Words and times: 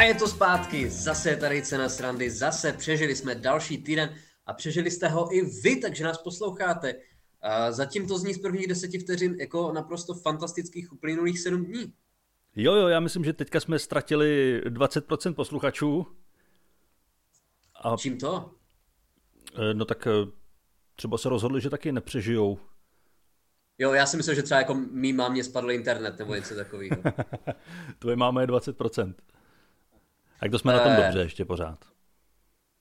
A 0.00 0.02
je 0.02 0.14
to 0.14 0.28
zpátky, 0.28 0.90
zase 0.90 1.30
je 1.30 1.36
tady 1.36 1.62
cena 1.62 1.88
srandy, 1.88 2.30
zase 2.30 2.72
přežili 2.72 3.16
jsme 3.16 3.34
další 3.34 3.78
týden 3.78 4.14
a 4.46 4.52
přežili 4.52 4.90
jste 4.90 5.08
ho 5.08 5.34
i 5.34 5.40
vy, 5.40 5.76
takže 5.76 6.04
nás 6.04 6.18
posloucháte. 6.18 6.94
A 7.42 7.72
zatím 7.72 8.08
to 8.08 8.18
zní 8.18 8.34
z 8.34 8.38
prvních 8.38 8.66
deseti 8.66 8.98
vteřin 8.98 9.36
jako 9.40 9.72
naprosto 9.72 10.14
fantastických 10.14 10.92
uplynulých 10.92 11.40
sedm 11.40 11.64
dní. 11.64 11.92
Jo, 12.56 12.74
jo, 12.74 12.88
já 12.88 13.00
myslím, 13.00 13.24
že 13.24 13.32
teďka 13.32 13.60
jsme 13.60 13.78
ztratili 13.78 14.60
20% 14.66 15.34
posluchačů. 15.34 16.06
A... 17.82 17.96
Čím 17.96 18.18
to? 18.18 18.50
Eh, 19.54 19.74
no 19.74 19.84
tak 19.84 20.06
eh, 20.06 20.10
třeba 20.96 21.18
se 21.18 21.28
rozhodli, 21.28 21.60
že 21.60 21.70
taky 21.70 21.92
nepřežijou. 21.92 22.58
Jo, 23.78 23.92
já 23.92 24.06
si 24.06 24.16
myslím, 24.16 24.34
že 24.34 24.42
třeba 24.42 24.60
jako 24.60 24.74
mý 24.74 25.12
mámě 25.12 25.44
spadl 25.44 25.70
internet 25.70 26.18
nebo 26.18 26.34
něco 26.34 26.54
takového. 26.54 26.96
Tvoje 27.98 28.16
máma 28.16 28.40
je 28.40 28.46
20%. 28.46 29.14
Tak 30.40 30.50
to 30.50 30.58
jsme 30.58 30.72
uh, 30.72 30.78
na 30.78 30.84
tom 30.84 30.92
eh, 30.92 31.02
dobře 31.02 31.18
ještě 31.18 31.44
pořád. 31.44 31.84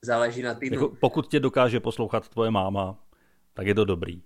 Záleží 0.02 0.42
na 0.42 0.54
týdnu. 0.54 0.76
Jako, 0.76 0.96
pokud 0.96 1.28
tě 1.28 1.40
dokáže 1.40 1.80
poslouchat 1.80 2.30
tvoje 2.30 2.52
máma, 2.52 3.04
tak 3.54 3.68
je 3.68 3.76
to 3.76 3.86
dobrý. 3.86 4.22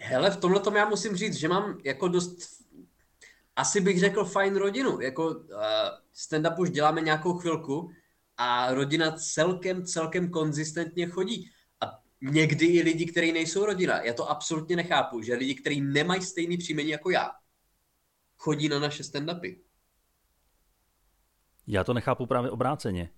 Hele, 0.00 0.30
v 0.30 0.36
tomhle 0.36 0.60
tom 0.60 0.76
já 0.76 0.88
musím 0.88 1.16
říct, 1.16 1.36
že 1.36 1.48
mám 1.48 1.78
jako 1.84 2.08
dost, 2.08 2.38
asi 3.56 3.80
bych 3.80 4.00
řekl 4.00 4.24
fajn 4.24 4.56
rodinu. 4.56 5.00
Jako 5.00 5.28
uh, 5.28 5.36
stand-up 6.14 6.60
už 6.60 6.70
děláme 6.70 7.00
nějakou 7.00 7.34
chvilku 7.34 7.90
a 8.36 8.74
rodina 8.74 9.12
celkem, 9.12 9.84
celkem 9.84 10.30
konzistentně 10.30 11.06
chodí. 11.06 11.50
A 11.80 11.98
někdy 12.20 12.66
i 12.66 12.82
lidi, 12.82 13.06
kteří 13.06 13.32
nejsou 13.32 13.66
rodina. 13.66 14.02
Já 14.02 14.12
to 14.12 14.30
absolutně 14.30 14.76
nechápu, 14.76 15.22
že 15.22 15.34
lidi, 15.34 15.54
kteří 15.54 15.80
nemají 15.80 16.22
stejný 16.22 16.58
příjmení 16.58 16.90
jako 16.90 17.10
já, 17.10 17.30
chodí 18.36 18.68
na 18.68 18.78
naše 18.78 19.02
stand-upy. 19.02 19.58
Já 21.66 21.84
to 21.84 21.94
nechápu 21.94 22.26
právě 22.26 22.50
obráceně. 22.50 23.10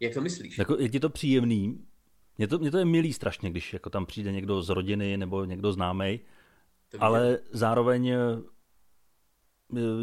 Jak 0.00 0.14
to 0.14 0.20
myslíš? 0.20 0.58
Jako, 0.58 0.76
je 0.78 0.88
ti 0.88 1.00
to 1.00 1.10
příjemný? 1.10 1.86
Mně 2.38 2.48
to, 2.48 2.58
mně 2.58 2.70
to 2.70 2.78
je 2.78 2.84
milý 2.84 3.12
strašně, 3.12 3.50
když 3.50 3.72
jako 3.72 3.90
tam 3.90 4.06
přijde 4.06 4.32
někdo 4.32 4.62
z 4.62 4.68
rodiny 4.68 5.16
nebo 5.16 5.44
někdo 5.44 5.72
známý, 5.72 6.20
ale 6.98 7.38
zároveň 7.50 8.08
eh, 8.08 8.18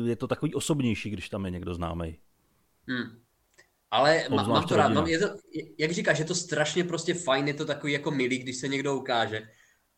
je 0.05 0.15
to 0.15 0.27
takový 0.27 0.53
osobnější, 0.53 1.09
když 1.09 1.29
tam 1.29 1.45
je 1.45 1.51
někdo 1.51 1.73
známý. 1.73 2.17
Hmm. 2.87 3.21
Ale 3.91 4.23
má, 4.29 4.43
mám 4.43 4.63
to 4.63 4.75
rád. 4.75 4.89
Mám, 4.89 5.07
je 5.07 5.19
to, 5.19 5.29
jak 5.77 5.91
říkáš, 5.91 6.19
je 6.19 6.25
to 6.25 6.35
strašně 6.35 6.83
prostě 6.83 7.13
fajn, 7.13 7.47
je 7.47 7.53
to 7.53 7.65
takový 7.65 7.93
jako 7.93 8.11
milý, 8.11 8.37
když 8.37 8.57
se 8.57 8.67
někdo 8.67 8.95
ukáže. 8.95 9.49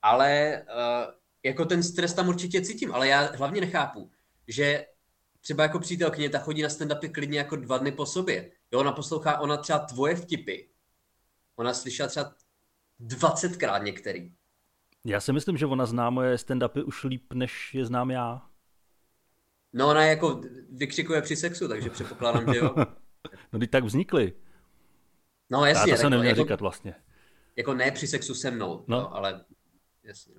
Ale 0.02 0.62
uh, 0.68 1.14
jako 1.44 1.66
ten 1.66 1.84
stres 1.84 2.14
tam 2.14 2.28
určitě 2.28 2.62
cítím, 2.62 2.94
ale 2.94 3.08
já 3.08 3.32
hlavně 3.36 3.62
nechápu, 3.62 4.12
že 4.48 4.86
třeba 5.50 5.64
jako 5.64 5.80
přítelkyně, 5.80 6.30
ta 6.30 6.40
chodí 6.40 6.62
na 6.62 6.70
stand-upy 6.70 7.12
klidně 7.12 7.38
jako 7.38 7.56
dva 7.56 7.78
dny 7.78 7.92
po 7.92 8.06
sobě. 8.06 8.52
Jo, 8.72 8.80
ona 8.80 8.92
poslouchá, 8.92 9.40
ona 9.40 9.58
třeba 9.58 9.80
tvoje 9.80 10.16
vtipy. 10.16 10.70
Ona 11.56 11.74
slyšela 11.74 12.10
třeba 12.10 12.34
20krát 13.02 13.84
některý. 13.84 14.32
Já 15.06 15.20
si 15.20 15.34
myslím, 15.34 15.58
že 15.58 15.66
ona 15.66 15.86
zná 15.86 16.10
moje 16.10 16.36
stand-upy 16.36 16.86
už 16.86 17.04
líp, 17.04 17.34
než 17.34 17.74
je 17.74 17.86
znám 17.86 18.12
já. 18.12 18.42
No 19.74 19.88
ona 19.88 20.06
jako 20.06 20.42
vykřikuje 20.72 21.22
při 21.22 21.36
sexu, 21.36 21.68
takže 21.68 21.90
předpokládám, 21.90 22.54
že 22.54 22.60
jo. 22.60 22.76
no 23.54 23.60
teď 23.60 23.70
tak 23.70 23.84
vznikly. 23.84 24.34
No 25.50 25.66
jasně. 25.66 25.92
Já 25.92 25.96
to 25.96 26.02
se 26.02 26.10
neměl 26.10 26.30
jako, 26.30 26.42
říkat 26.42 26.62
vlastně. 26.62 26.96
Jako 27.56 27.74
ne 27.74 27.92
při 27.92 28.08
sexu 28.08 28.36
se 28.36 28.52
mnou, 28.52 28.86
no. 28.88 28.98
no 28.98 29.16
ale 29.16 29.46
jasně. 30.04 30.34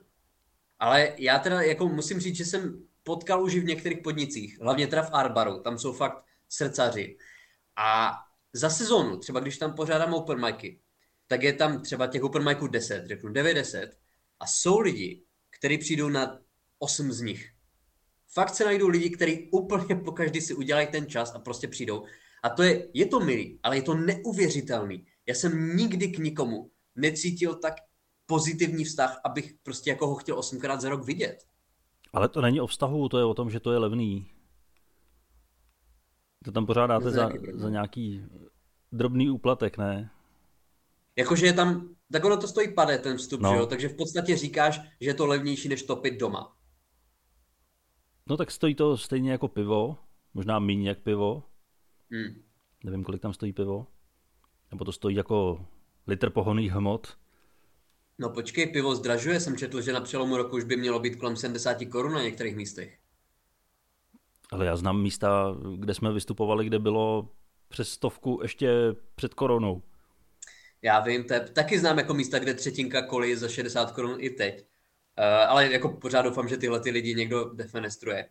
Ale 0.78 1.14
já 1.18 1.38
teda 1.38 1.62
jako 1.62 1.88
musím 1.88 2.20
říct, 2.20 2.36
že 2.36 2.44
jsem 2.44 2.89
potkal 3.10 3.42
už 3.42 3.54
i 3.54 3.60
v 3.60 3.64
některých 3.64 3.98
podnicích, 3.98 4.60
hlavně 4.60 4.86
teda 4.86 5.02
v 5.02 5.10
Arbaru, 5.12 5.60
tam 5.60 5.78
jsou 5.78 5.92
fakt 5.92 6.24
srdcaři. 6.48 7.16
A 7.76 8.12
za 8.52 8.70
sezónu, 8.70 9.18
třeba 9.18 9.40
když 9.40 9.58
tam 9.58 9.74
pořádám 9.74 10.14
open 10.14 10.40
micy, 10.40 10.80
tak 11.26 11.42
je 11.42 11.52
tam 11.52 11.82
třeba 11.82 12.06
těch 12.06 12.22
open 12.22 12.44
miců 12.44 12.66
10, 12.66 13.06
řeknu 13.06 13.32
90, 13.32 13.88
a 14.40 14.46
jsou 14.46 14.78
lidi, 14.80 15.24
kteří 15.50 15.78
přijdou 15.78 16.08
na 16.08 16.38
8 16.78 17.12
z 17.12 17.20
nich. 17.20 17.50
Fakt 18.32 18.54
se 18.54 18.64
najdou 18.64 18.88
lidi, 18.88 19.10
kteří 19.10 19.50
úplně 19.52 19.96
po 19.96 20.12
každý 20.12 20.40
si 20.40 20.54
udělají 20.54 20.86
ten 20.86 21.06
čas 21.06 21.34
a 21.34 21.38
prostě 21.38 21.68
přijdou. 21.68 22.04
A 22.42 22.48
to 22.48 22.62
je, 22.62 22.88
je 22.94 23.06
to 23.06 23.20
milý, 23.20 23.60
ale 23.62 23.76
je 23.76 23.82
to 23.82 23.94
neuvěřitelný. 23.94 25.06
Já 25.26 25.34
jsem 25.34 25.76
nikdy 25.76 26.08
k 26.08 26.18
nikomu 26.18 26.70
necítil 26.94 27.54
tak 27.54 27.74
pozitivní 28.26 28.84
vztah, 28.84 29.20
abych 29.24 29.54
prostě 29.62 29.90
jako 29.90 30.06
ho 30.06 30.14
chtěl 30.14 30.38
osmkrát 30.38 30.80
za 30.80 30.88
rok 30.88 31.04
vidět. 31.04 31.49
Ale 32.12 32.28
to 32.28 32.40
není 32.40 32.60
o 32.60 32.66
vztahu, 32.66 33.08
to 33.08 33.18
je 33.18 33.24
o 33.24 33.34
tom, 33.34 33.50
že 33.50 33.60
to 33.60 33.72
je 33.72 33.78
levný. 33.78 34.30
To 36.44 36.52
tam 36.52 36.66
pořádáte 36.66 37.10
za, 37.10 37.30
za 37.52 37.70
nějaký 37.70 38.24
drobný 38.92 39.30
úplatek, 39.30 39.78
ne? 39.78 40.10
Jakože 41.16 41.46
je 41.46 41.52
tam, 41.52 41.88
tak 42.12 42.24
ono 42.24 42.36
to 42.36 42.48
stojí 42.48 42.74
pade 42.74 42.98
ten 42.98 43.16
vstup, 43.16 43.40
no. 43.40 43.50
že 43.50 43.56
jo? 43.56 43.66
Takže 43.66 43.88
v 43.88 43.96
podstatě 43.96 44.36
říkáš, 44.36 44.80
že 45.00 45.10
je 45.10 45.14
to 45.14 45.26
levnější, 45.26 45.68
než 45.68 45.82
topit 45.82 46.20
doma. 46.20 46.56
No 48.26 48.36
tak 48.36 48.50
stojí 48.50 48.74
to 48.74 48.96
stejně 48.96 49.32
jako 49.32 49.48
pivo, 49.48 49.98
možná 50.34 50.58
méně 50.58 50.88
jak 50.88 50.98
pivo. 50.98 51.42
Hmm. 52.10 52.42
Nevím, 52.84 53.04
kolik 53.04 53.22
tam 53.22 53.32
stojí 53.32 53.52
pivo. 53.52 53.86
Nebo 54.70 54.84
to 54.84 54.92
stojí 54.92 55.16
jako 55.16 55.66
litr 56.06 56.30
pohoných 56.30 56.72
hmot. 56.72 57.16
No 58.20 58.30
počkej, 58.30 58.66
pivo 58.66 58.94
zdražuje, 58.94 59.40
jsem 59.40 59.56
četl, 59.56 59.80
že 59.80 59.92
na 59.92 60.00
přelomu 60.00 60.36
roku 60.36 60.56
už 60.56 60.64
by 60.64 60.76
mělo 60.76 60.98
být 60.98 61.16
kolem 61.16 61.36
70 61.36 61.76
korun 61.90 62.12
na 62.12 62.22
některých 62.22 62.56
místech. 62.56 62.98
Ale 64.52 64.66
já 64.66 64.76
znám 64.76 65.02
místa, 65.02 65.56
kde 65.76 65.94
jsme 65.94 66.12
vystupovali, 66.12 66.66
kde 66.66 66.78
bylo 66.78 67.28
přes 67.68 67.88
stovku 67.88 68.38
ještě 68.42 68.70
před 69.14 69.34
koronou. 69.34 69.82
Já 70.82 71.00
vím, 71.00 71.24
to 71.24 71.34
je, 71.34 71.40
taky 71.40 71.78
znám 71.78 71.98
jako 71.98 72.14
místa, 72.14 72.38
kde 72.38 72.54
třetinka 72.54 73.02
koli 73.02 73.36
za 73.36 73.48
60 73.48 73.90
korun 73.90 74.16
i 74.18 74.30
teď. 74.30 74.60
Uh, 74.60 74.64
ale 75.48 75.72
jako 75.72 75.88
pořád 75.88 76.22
doufám, 76.22 76.48
že 76.48 76.56
tyhle 76.56 76.80
ty 76.80 76.90
lidi 76.90 77.14
někdo 77.14 77.44
defenestruje. 77.44 78.28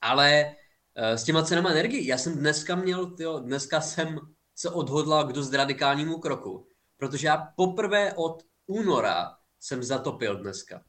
Ale 0.00 0.54
uh, 0.98 1.04
s 1.04 1.24
těma 1.24 1.42
cenama 1.42 1.70
energii, 1.70 2.06
já 2.06 2.18
jsem 2.18 2.38
dneska 2.38 2.74
měl, 2.74 3.06
tyjo, 3.06 3.38
dneska 3.38 3.80
jsem 3.80 4.18
se 4.54 4.70
odhodlal 4.70 5.24
k 5.24 5.32
dost 5.32 5.54
radikálnímu 5.54 6.18
kroku, 6.18 6.68
protože 6.96 7.26
já 7.26 7.52
poprvé 7.56 8.12
od 8.14 8.42
února 8.66 9.36
jsem 9.60 9.82
zatopil 9.82 10.36
dneska. 10.36 10.84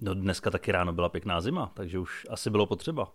No 0.00 0.14
dneska 0.14 0.50
taky 0.50 0.72
ráno 0.72 0.92
byla 0.92 1.08
pěkná 1.08 1.40
zima, 1.40 1.72
takže 1.76 1.98
už 1.98 2.26
asi 2.30 2.50
bylo 2.50 2.66
potřeba. 2.66 3.14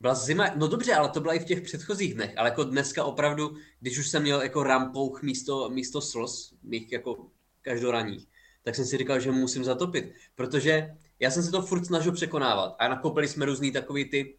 Byla 0.00 0.14
zima, 0.14 0.50
no 0.56 0.68
dobře, 0.68 0.94
ale 0.94 1.08
to 1.08 1.20
byla 1.20 1.34
i 1.34 1.38
v 1.38 1.44
těch 1.44 1.60
předchozích 1.60 2.14
dnech, 2.14 2.38
ale 2.38 2.48
jako 2.48 2.64
dneska 2.64 3.04
opravdu, 3.04 3.56
když 3.80 3.98
už 3.98 4.08
jsem 4.08 4.22
měl 4.22 4.42
jako 4.42 4.62
rampouch 4.62 5.22
místo, 5.22 5.68
místo 5.68 6.00
slz, 6.00 6.54
mých 6.62 6.92
jako 6.92 7.30
každoraních, 7.62 8.26
tak 8.62 8.74
jsem 8.74 8.84
si 8.84 8.98
říkal, 8.98 9.20
že 9.20 9.30
musím 9.30 9.64
zatopit, 9.64 10.14
protože 10.34 10.96
já 11.18 11.30
jsem 11.30 11.42
se 11.42 11.50
to 11.50 11.62
furt 11.62 11.84
snažil 11.84 12.12
překonávat 12.12 12.76
a 12.78 12.88
nakoupili 12.88 13.28
jsme 13.28 13.44
různý 13.44 13.72
takový 13.72 14.10
ty, 14.10 14.38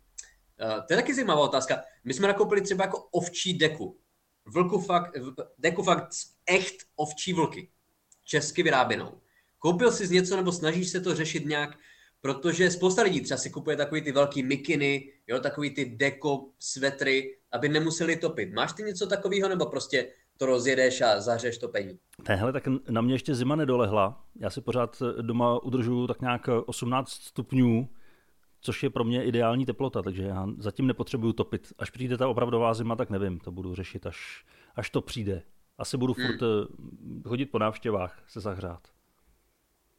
uh, 0.64 0.86
to 0.88 0.94
je 0.94 0.98
taky 0.98 1.14
zajímavá 1.14 1.42
otázka, 1.42 1.82
my 2.04 2.14
jsme 2.14 2.28
nakoupili 2.28 2.62
třeba 2.62 2.84
jako 2.84 3.04
ovčí 3.12 3.58
deku, 3.58 4.00
vlku 4.46 4.82
fakt, 4.82 5.14
deku 5.58 5.84
fakt 5.84 6.10
echt 6.46 6.76
ovčí 6.96 7.34
vlky, 7.34 7.72
česky 8.28 8.64
vyráběnou. 8.64 9.12
Koupil 9.60 9.92
jsi 9.92 10.14
něco 10.14 10.36
nebo 10.36 10.52
snažíš 10.52 10.90
se 10.90 11.02
to 11.02 11.16
řešit 11.16 11.46
nějak, 11.46 11.78
protože 12.22 12.72
spousta 12.72 13.02
lidí 13.02 13.22
třeba 13.22 13.38
si 13.38 13.50
kupuje 13.50 13.78
takový 13.78 14.02
ty 14.02 14.12
velký 14.12 14.44
mikiny, 14.44 15.14
jo, 15.28 15.40
takový 15.40 15.70
ty 15.70 15.86
deko 15.86 16.46
svetry, 16.60 17.38
aby 17.52 17.70
nemuseli 17.70 18.16
topit. 18.16 18.54
Máš 18.54 18.74
ty 18.74 18.84
něco 18.84 19.08
takového 19.08 19.50
nebo 19.50 19.66
prostě 19.66 20.08
to 20.38 20.46
rozjedeš 20.46 21.02
a 21.02 21.22
zahřeš 21.22 21.58
topení? 21.58 22.00
Ne, 22.30 22.36
hele, 22.36 22.54
tak 22.54 22.64
na 22.90 23.02
mě 23.02 23.16
ještě 23.16 23.36
zima 23.36 23.56
nedolehla. 23.56 24.24
Já 24.40 24.50
si 24.50 24.62
pořád 24.62 25.02
doma 25.22 25.64
udržuju 25.64 26.08
tak 26.08 26.22
nějak 26.22 26.50
18 26.66 27.10
stupňů, 27.10 27.90
což 28.62 28.84
je 28.84 28.90
pro 28.90 29.04
mě 29.04 29.24
ideální 29.24 29.66
teplota, 29.66 30.02
takže 30.02 30.24
já 30.24 30.48
zatím 30.58 30.88
nepotřebuju 30.88 31.34
topit. 31.34 31.74
Až 31.78 31.90
přijde 31.90 32.18
ta 32.18 32.28
opravdová 32.28 32.74
zima, 32.74 32.96
tak 32.96 33.10
nevím, 33.10 33.40
to 33.40 33.52
budu 33.52 33.76
řešit, 33.76 34.06
až, 34.06 34.46
až 34.76 34.90
to 34.90 35.02
přijde. 35.02 35.44
Asi 35.78 35.98
budu 35.98 36.14
furt 36.14 36.42
hmm. 36.42 37.24
chodit 37.28 37.46
po 37.46 37.60
návštěvách, 37.60 38.24
se 38.28 38.40
zahřát. 38.40 38.88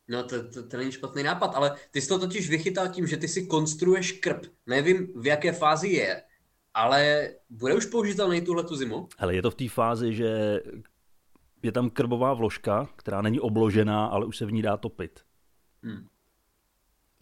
No 0.08 0.24
to, 0.24 0.48
to, 0.48 0.68
to 0.68 0.76
není 0.76 0.92
špatný 0.92 1.22
nápad, 1.22 1.54
ale 1.54 1.76
ty 1.90 2.00
jsi 2.00 2.08
to 2.08 2.18
totiž 2.18 2.50
vychytal 2.50 2.88
tím, 2.88 3.06
že 3.06 3.16
ty 3.16 3.28
si 3.28 3.46
konstruuješ 3.46 4.12
krb. 4.12 4.46
Nevím, 4.66 5.20
v 5.20 5.26
jaké 5.26 5.52
fázi 5.52 5.88
je, 5.88 6.22
ale 6.74 7.30
bude 7.50 7.74
už 7.74 7.86
použitelný 7.86 8.40
tuhle 8.40 8.64
tu 8.64 8.76
zimu? 8.76 9.08
Ale 9.18 9.34
je 9.34 9.42
to 9.42 9.50
v 9.50 9.54
té 9.54 9.68
fázi, 9.68 10.14
že 10.14 10.60
je 11.62 11.72
tam 11.72 11.90
krbová 11.90 12.34
vložka, 12.34 12.88
která 12.96 13.22
není 13.22 13.40
obložená, 13.40 14.06
ale 14.06 14.26
už 14.26 14.36
se 14.36 14.46
v 14.46 14.52
ní 14.52 14.62
dá 14.62 14.76
topit. 14.76 15.20
Hmm. 15.82 16.06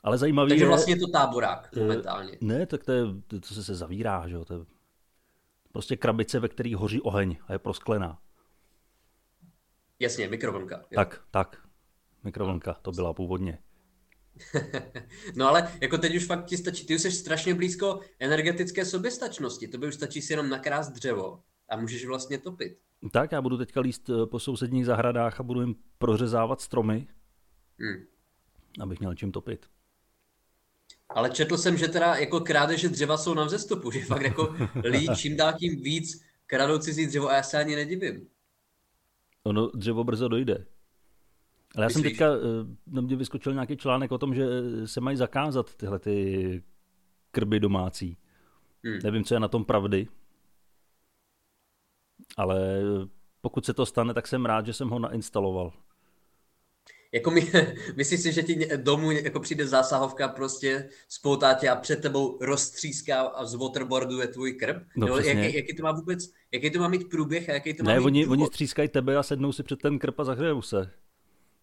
Ale 0.02 0.18
zajímavý 0.18 0.48
Takže 0.48 0.64
je... 0.64 0.68
vlastně 0.68 0.94
je 0.94 1.00
to 1.00 1.10
táborák 1.10 1.68
eh, 1.76 1.80
momentálně. 1.80 2.38
Ne, 2.40 2.66
tak 2.66 2.84
to, 2.84 2.92
je, 2.92 3.04
to, 3.26 3.54
se, 3.54 3.64
se 3.64 3.74
zavírá, 3.74 4.28
že 4.28 4.34
jo. 4.34 4.44
To 4.44 4.54
je 4.54 4.60
prostě 5.72 5.96
krabice, 5.96 6.40
ve 6.40 6.48
který 6.48 6.74
hoří 6.74 7.00
oheň 7.00 7.36
a 7.46 7.52
je 7.52 7.58
prosklená. 7.58 8.18
Jasně, 9.98 10.28
mikrovlnka. 10.28 10.76
Jo. 10.76 10.94
Tak, 10.94 11.22
tak. 11.30 11.66
Mikrovlnka 12.24 12.74
to 12.82 12.92
byla 12.92 13.14
původně. 13.14 13.58
no 15.36 15.48
ale 15.48 15.72
jako 15.80 15.98
teď 15.98 16.16
už 16.16 16.26
fakt 16.26 16.44
ti 16.44 16.56
stačí, 16.56 16.86
ty 16.86 16.94
už 16.94 17.02
jsi 17.02 17.12
strašně 17.12 17.54
blízko 17.54 18.00
energetické 18.18 18.84
soběstačnosti, 18.84 19.68
to 19.68 19.78
by 19.78 19.86
už 19.88 19.94
stačí 19.94 20.22
si 20.22 20.32
jenom 20.32 20.48
nakrást 20.48 20.92
dřevo 20.92 21.42
a 21.68 21.76
můžeš 21.76 22.06
vlastně 22.06 22.38
topit. 22.38 22.78
Tak, 23.12 23.32
já 23.32 23.42
budu 23.42 23.58
teďka 23.58 23.80
líst 23.80 24.10
eh, 24.10 24.26
po 24.26 24.38
sousedních 24.38 24.86
zahradách 24.86 25.40
a 25.40 25.42
budu 25.42 25.60
jim 25.60 25.74
prořezávat 25.98 26.60
stromy, 26.60 27.06
hmm. 27.78 28.06
abych 28.80 29.00
měl 29.00 29.14
čím 29.14 29.32
topit. 29.32 29.66
Ale 31.08 31.30
četl 31.30 31.56
jsem, 31.56 31.76
že 31.76 31.88
teda 31.88 32.14
jako 32.14 32.40
krádeže 32.40 32.88
dřeva 32.88 33.16
jsou 33.16 33.34
na 33.34 33.44
vzestupu, 33.44 33.90
že 33.90 34.04
fakt 34.04 34.22
jako 34.22 34.56
lidi 34.84 35.08
čím 35.16 35.36
dál 35.36 35.52
tím 35.52 35.82
víc 35.82 36.22
kradou 36.46 36.78
cizí 36.78 37.06
dřevo 37.06 37.28
a 37.28 37.36
já 37.36 37.42
se 37.42 37.58
ani 37.58 37.76
nedivím. 37.76 38.28
Ono 39.46 39.70
dřevo 39.74 40.04
brzo 40.04 40.28
dojde. 40.28 40.66
Ale 41.74 41.84
já 41.84 41.86
Myslíš? 41.86 41.92
jsem 41.92 42.02
teďka, 42.02 42.26
eh, 42.34 42.38
na 42.86 43.00
mě 43.00 43.16
vyskočil 43.16 43.52
nějaký 43.52 43.76
článek 43.76 44.12
o 44.12 44.18
tom, 44.18 44.34
že 44.34 44.46
se 44.84 45.00
mají 45.00 45.16
zakázat 45.16 45.74
tyhle 45.74 45.98
ty 45.98 46.62
krby 47.30 47.60
domácí. 47.60 48.18
Hmm. 48.84 48.98
Nevím, 49.04 49.24
co 49.24 49.34
je 49.34 49.40
na 49.40 49.48
tom 49.48 49.64
pravdy, 49.64 50.08
ale 52.36 52.82
pokud 53.40 53.64
se 53.64 53.74
to 53.74 53.86
stane, 53.86 54.14
tak 54.14 54.26
jsem 54.26 54.46
rád, 54.46 54.66
že 54.66 54.72
jsem 54.72 54.88
ho 54.88 54.98
nainstaloval. 54.98 55.72
Jako 57.12 57.30
my, 57.30 57.52
myslíš 57.96 58.20
si, 58.20 58.32
že 58.32 58.42
ti 58.42 58.68
domů 58.76 59.10
jako 59.10 59.40
přijde 59.40 59.66
zásahovka, 59.66 60.28
prostě 60.28 60.88
spoutá 61.08 61.54
tě 61.54 61.68
a 61.68 61.76
před 61.76 62.02
tebou 62.02 62.38
roztříská 62.40 63.20
a 63.20 63.44
z 63.44 63.54
waterboardu 63.54 64.20
je 64.20 64.26
tvůj 64.26 64.52
krb? 64.52 64.76
No, 64.96 65.06
Nebo 65.06 65.18
jaký, 65.18 65.56
jaký, 65.56 65.76
to 65.76 65.82
má 65.82 65.92
vůbec, 65.92 66.30
jaký 66.52 66.70
to 66.70 66.78
má 66.78 66.88
mít 66.88 67.08
průběh 67.10 67.48
a 67.48 67.52
jaký 67.52 67.74
to 67.74 67.84
má 67.84 67.90
ne, 67.90 67.98
mít 67.98 68.04
oni, 68.04 68.26
oni 68.26 68.46
střískají 68.46 68.88
tebe 68.88 69.16
a 69.16 69.22
sednou 69.22 69.52
si 69.52 69.62
před 69.62 69.82
ten 69.82 69.98
krb 69.98 70.20
a 70.20 70.24
zahřejou 70.24 70.62
se. 70.62 70.90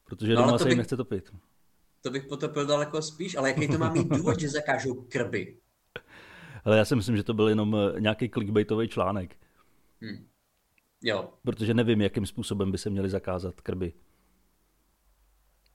Protože 0.06 0.34
no, 0.34 0.42
doma 0.42 0.58
se 0.58 0.70
jim 0.70 0.78
nechce 0.78 0.98
topit. 0.98 1.32
To 2.02 2.10
bych 2.10 2.26
potopil 2.26 2.66
daleko 2.66 3.02
spíš, 3.02 3.36
ale 3.36 3.50
jaký 3.50 3.68
to 3.68 3.78
má 3.78 3.94
mít 3.94 4.08
důvod, 4.08 4.40
že 4.40 4.50
zakážou 4.50 4.94
krby? 4.94 5.58
Ale 6.66 6.78
já 6.78 6.86
si 6.86 6.96
myslím, 6.96 7.18
že 7.18 7.24
to 7.24 7.34
byl 7.34 7.50
jenom 7.50 7.76
eh, 7.76 8.02
nějaký 8.02 8.30
clickbaitový 8.30 8.88
článek. 8.88 9.36
Hmm. 10.02 10.28
Jo. 11.04 11.30
Protože 11.44 11.74
nevím, 11.74 12.02
jakým 12.02 12.26
způsobem 12.26 12.72
by 12.72 12.78
se 12.78 12.90
měly 12.90 13.10
zakázat 13.10 13.62
krby. 13.62 13.94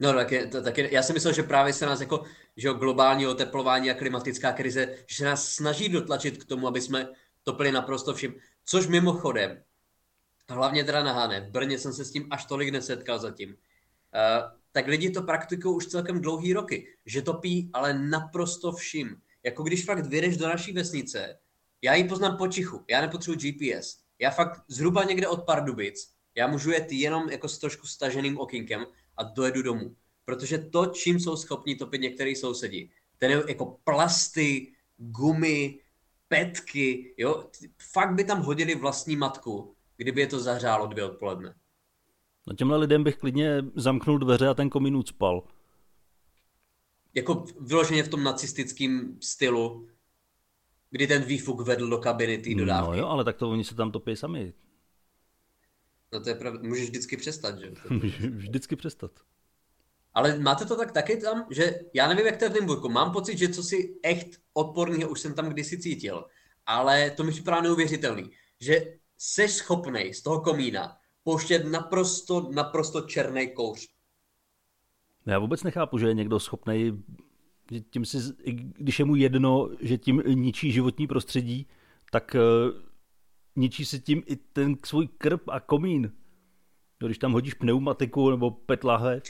No, 0.00 0.12
tak, 0.12 0.32
je, 0.32 0.46
to, 0.46 0.62
tak 0.62 0.78
je, 0.78 0.94
já 0.94 1.02
si 1.02 1.12
myslel, 1.12 1.32
že 1.32 1.42
právě 1.42 1.72
se 1.72 1.86
nás 1.86 2.00
jako 2.00 2.24
že 2.56 2.68
globální 2.68 3.26
oteplování 3.26 3.90
a 3.90 3.94
klimatická 3.94 4.52
krize, 4.52 4.94
že 5.06 5.16
se 5.16 5.24
nás 5.24 5.52
snaží 5.52 5.88
dotlačit 5.88 6.44
k 6.44 6.44
tomu, 6.44 6.68
aby 6.68 6.80
jsme 6.80 7.08
topili 7.42 7.72
naprosto 7.72 8.14
vším. 8.14 8.34
Což 8.64 8.86
mimochodem, 8.86 9.62
hlavně 10.48 10.84
teda 10.84 11.02
na 11.02 11.12
Hane, 11.12 11.40
v 11.40 11.50
Brně 11.50 11.78
jsem 11.78 11.92
se 11.92 12.04
s 12.04 12.10
tím 12.10 12.26
až 12.30 12.44
tolik 12.44 12.68
nesetkal 12.68 13.18
zatím, 13.18 13.48
uh, 13.50 13.56
tak 14.72 14.86
lidi 14.86 15.10
to 15.10 15.22
praktikují 15.22 15.76
už 15.76 15.86
celkem 15.86 16.20
dlouhý 16.20 16.52
roky, 16.52 16.88
že 17.06 17.22
topí 17.22 17.70
ale 17.72 17.98
naprosto 17.98 18.72
vším. 18.72 19.16
Jako 19.42 19.62
když 19.62 19.84
fakt 19.84 20.06
vyjdeš 20.06 20.36
do 20.36 20.48
naší 20.48 20.72
vesnice, 20.72 21.38
já 21.82 21.94
ji 21.94 22.04
poznám 22.04 22.36
počichu, 22.36 22.84
já 22.90 23.00
nepotřebuji 23.00 23.38
GPS, 23.38 23.98
já 24.18 24.30
fakt 24.30 24.62
zhruba 24.68 25.04
někde 25.04 25.28
od 25.28 25.46
Pardubic, 25.46 26.17
já 26.38 26.46
můžu 26.46 26.70
jet 26.70 26.92
jenom 26.92 27.28
jako 27.28 27.48
s 27.48 27.58
trošku 27.58 27.86
staženým 27.86 28.38
okinkem 28.38 28.86
a 29.16 29.22
dojedu 29.22 29.62
domů. 29.62 29.96
Protože 30.24 30.58
to, 30.58 30.86
čím 30.86 31.20
jsou 31.20 31.36
schopni 31.36 31.76
topit 31.76 32.00
některý 32.00 32.36
sousedi, 32.36 32.90
ten 33.18 33.30
je 33.30 33.42
jako 33.48 33.78
plasty, 33.84 34.72
gumy, 34.96 35.78
petky, 36.28 37.14
jo, 37.16 37.50
fakt 37.92 38.14
by 38.14 38.24
tam 38.24 38.42
hodili 38.42 38.74
vlastní 38.74 39.16
matku, 39.16 39.74
kdyby 39.96 40.20
je 40.20 40.26
to 40.26 40.40
zahřálo 40.40 40.86
dvě 40.86 41.04
odpoledne. 41.04 41.54
No 42.46 42.54
těmhle 42.54 42.76
lidem 42.76 43.04
bych 43.04 43.16
klidně 43.16 43.62
zamknul 43.74 44.18
dveře 44.18 44.48
a 44.48 44.54
ten 44.54 44.70
komín 44.70 44.96
ucpal. 44.96 45.42
Jako 47.14 47.44
vyloženě 47.60 48.02
v 48.02 48.08
tom 48.08 48.22
nacistickém 48.22 49.18
stylu, 49.20 49.88
kdy 50.90 51.06
ten 51.06 51.22
výfuk 51.22 51.60
vedl 51.60 51.88
do 51.88 51.98
kabiny 51.98 52.38
té 52.38 52.54
dodávky. 52.54 52.90
No 52.90 52.96
jo, 52.96 53.06
ale 53.06 53.24
tak 53.24 53.36
to 53.36 53.50
oni 53.50 53.64
se 53.64 53.74
tam 53.74 53.92
topí 53.92 54.16
sami. 54.16 54.52
No 56.12 56.20
to 56.20 56.28
je 56.28 56.34
pravda, 56.34 56.60
můžeš 56.62 56.88
vždycky 56.88 57.16
přestat, 57.16 57.58
že? 57.58 57.72
Můžeš 57.90 58.20
vždycky 58.20 58.76
přestat. 58.76 59.10
Ale 60.14 60.38
máte 60.38 60.64
to 60.64 60.76
tak 60.76 60.92
taky 60.92 61.16
tam, 61.16 61.46
že 61.50 61.80
já 61.94 62.08
nevím, 62.08 62.26
jak 62.26 62.36
to 62.36 62.44
je 62.44 62.50
v 62.50 62.54
Nymburku. 62.54 62.88
Mám 62.88 63.12
pocit, 63.12 63.38
že 63.38 63.48
co 63.48 63.62
si 63.62 63.98
echt 64.02 64.28
odporný, 64.52 65.04
už 65.04 65.20
jsem 65.20 65.34
tam 65.34 65.48
kdysi 65.48 65.78
cítil, 65.78 66.24
ale 66.66 67.10
to 67.10 67.24
mi 67.24 67.30
připadá 67.30 67.60
neuvěřitelný, 67.60 68.30
že 68.60 68.98
jsi 69.18 69.48
schopný 69.48 70.14
z 70.14 70.22
toho 70.22 70.40
komína 70.40 70.96
pouštět 71.22 71.64
naprosto, 71.64 72.50
naprosto 72.52 73.00
černý 73.00 73.50
kouř. 73.50 73.88
Já 75.26 75.38
vůbec 75.38 75.62
nechápu, 75.62 75.98
že 75.98 76.06
je 76.08 76.14
někdo 76.14 76.40
schopný, 76.40 77.04
tím 77.90 78.04
si, 78.04 78.18
když 78.54 78.98
je 78.98 79.04
mu 79.04 79.16
jedno, 79.16 79.70
že 79.80 79.98
tím 79.98 80.22
ničí 80.26 80.72
životní 80.72 81.06
prostředí, 81.06 81.66
tak 82.10 82.34
eh, 82.34 82.40
ničí 83.58 83.84
si 83.84 84.00
tím 84.00 84.22
i 84.26 84.36
ten 84.36 84.76
svůj 84.84 85.08
krb 85.18 85.48
a 85.48 85.60
komín. 85.60 86.12
No, 87.02 87.08
když 87.08 87.18
tam 87.18 87.32
hodíš 87.32 87.54
pneumatiku 87.54 88.30
nebo 88.30 88.50
petlahe, 88.50 89.22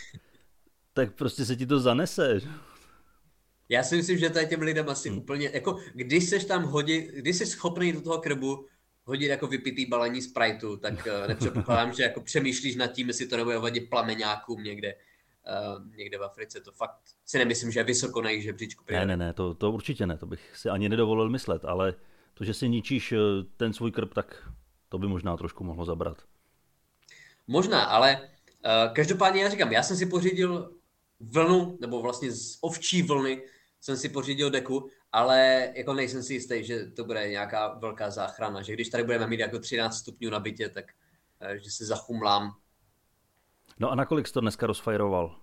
tak 0.92 1.14
prostě 1.14 1.44
se 1.44 1.56
ti 1.56 1.66
to 1.66 1.80
zanese. 1.80 2.40
Já 3.68 3.82
si 3.82 3.96
myslím, 3.96 4.18
že 4.18 4.32
je 4.38 4.46
těm 4.46 4.60
lidem 4.60 4.88
asi 4.88 5.08
hmm. 5.08 5.18
úplně, 5.18 5.50
jako 5.54 5.78
když 5.94 6.28
seš 6.28 6.44
tam 6.44 6.64
hodit, 6.64 7.10
když 7.10 7.36
jsi 7.36 7.46
schopný 7.46 7.92
do 7.92 8.00
toho 8.00 8.18
krbu 8.18 8.66
hodit 9.04 9.26
jako 9.26 9.46
vypitý 9.46 9.86
balení 9.86 10.22
Spriteu, 10.22 10.76
tak 10.76 10.94
uh, 10.94 11.28
nepředpokládám, 11.28 11.92
že 11.92 12.02
jako 12.02 12.20
přemýšlíš 12.20 12.76
nad 12.76 12.86
tím, 12.86 13.08
jestli 13.08 13.26
to 13.26 13.36
nebude 13.36 13.58
vadit 13.58 13.90
plameňákům 13.90 14.62
někde, 14.62 14.94
uh, 14.94 15.96
někde 15.96 16.18
v 16.18 16.22
Africe. 16.22 16.60
To 16.60 16.72
fakt 16.72 17.00
si 17.24 17.38
nemyslím, 17.38 17.70
že 17.70 17.80
je 17.80 17.84
vysoko 17.84 18.22
na 18.22 18.30
jejich 18.30 18.44
žebříčku. 18.44 18.84
Ne, 18.90 19.06
ne, 19.06 19.16
ne, 19.16 19.32
to, 19.32 19.54
to 19.54 19.72
určitě 19.72 20.06
ne, 20.06 20.18
to 20.18 20.26
bych 20.26 20.56
si 20.56 20.68
ani 20.68 20.88
nedovolil 20.88 21.30
myslet, 21.30 21.64
ale 21.64 21.94
to, 22.38 22.44
že 22.44 22.54
si 22.54 22.68
ničíš 22.68 23.12
eh, 23.12 23.18
ten 23.56 23.72
svůj 23.72 23.92
krb, 23.92 24.14
tak 24.14 24.48
to 24.88 24.98
by 24.98 25.08
možná 25.08 25.36
trošku 25.36 25.64
mohlo 25.64 25.84
zabrat. 25.84 26.22
Možná, 27.46 27.84
ale 27.84 28.20
uh, 28.20 28.94
každopádně 28.94 29.42
já 29.42 29.48
říkám, 29.48 29.72
já 29.72 29.82
jsem 29.82 29.96
si 29.96 30.06
pořídil 30.06 30.72
vlnu, 31.20 31.78
nebo 31.80 32.02
vlastně 32.02 32.32
z 32.32 32.58
ovčí 32.60 33.02
vlny 33.02 33.42
jsem 33.80 33.96
si 33.96 34.08
pořídil 34.08 34.50
deku, 34.50 34.88
ale 35.12 35.68
jako 35.76 35.94
nejsem 35.94 36.22
si 36.22 36.34
jistý, 36.34 36.64
že 36.64 36.86
to 36.86 37.04
bude 37.04 37.28
nějaká 37.28 37.74
velká 37.74 38.10
záchrana, 38.10 38.62
že 38.62 38.72
když 38.72 38.88
tady 38.88 39.04
budeme 39.04 39.26
mít 39.26 39.40
jako 39.40 39.58
13 39.58 39.96
stupňů 39.96 40.30
na 40.30 40.40
bytě, 40.40 40.68
tak 40.68 40.84
uh, 41.42 41.56
že 41.56 41.70
se 41.70 41.86
zachumlám. 41.86 42.56
No 43.78 43.90
a 43.90 43.94
nakolik 43.94 44.26
jsi 44.26 44.32
to 44.32 44.40
dneska 44.40 44.66
rozfajroval? 44.66 45.40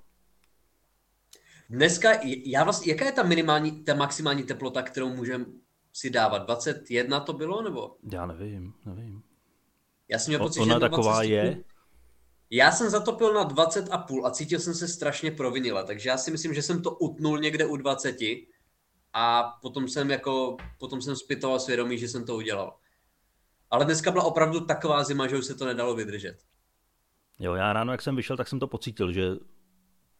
Dneska, 1.69 2.09
já 2.45 2.63
vlastně, 2.63 2.91
jaká 2.93 3.05
je 3.05 3.11
ta 3.11 3.23
minimální, 3.23 3.83
ta 3.83 3.93
maximální 3.93 4.43
teplota, 4.43 4.81
kterou 4.81 5.09
můžeme 5.09 5.45
si 5.95 6.09
dávat? 6.09 6.37
21 6.37 7.19
to 7.19 7.33
bylo, 7.33 7.61
nebo? 7.61 7.95
Já 8.11 8.25
nevím, 8.25 8.73
nevím. 8.85 9.23
Já 10.07 10.19
jsem 10.19 10.31
měl 10.31 10.39
pocit, 10.39 10.59
Ona 10.59 10.75
že 10.75 10.79
taková 10.79 11.23
je? 11.23 11.63
Já 12.49 12.71
jsem 12.71 12.89
zatopil 12.89 13.33
na 13.33 13.43
20 13.43 13.89
a 13.91 13.97
půl 13.97 14.27
a 14.27 14.31
cítil 14.31 14.59
jsem 14.59 14.73
se 14.73 14.87
strašně 14.87 15.31
provinile, 15.31 15.83
takže 15.83 16.09
já 16.09 16.17
si 16.17 16.31
myslím, 16.31 16.53
že 16.53 16.61
jsem 16.61 16.81
to 16.81 16.91
utnul 16.91 17.39
někde 17.39 17.65
u 17.65 17.77
20 17.77 18.17
a 19.13 19.43
potom 19.61 19.87
jsem 19.87 20.11
jako, 20.11 20.57
potom 20.79 21.01
jsem 21.01 21.15
zpytoval 21.15 21.59
svědomí, 21.59 21.97
že 21.97 22.07
jsem 22.07 22.25
to 22.25 22.35
udělal. 22.35 22.77
Ale 23.69 23.85
dneska 23.85 24.11
byla 24.11 24.23
opravdu 24.23 24.59
taková 24.59 25.03
zima, 25.03 25.27
že 25.27 25.37
už 25.37 25.45
se 25.45 25.55
to 25.55 25.65
nedalo 25.65 25.95
vydržet. 25.95 26.37
Jo, 27.39 27.53
já 27.53 27.73
ráno, 27.73 27.91
jak 27.91 28.01
jsem 28.01 28.15
vyšel, 28.15 28.37
tak 28.37 28.47
jsem 28.47 28.59
to 28.59 28.67
pocítil, 28.67 29.11
že 29.11 29.31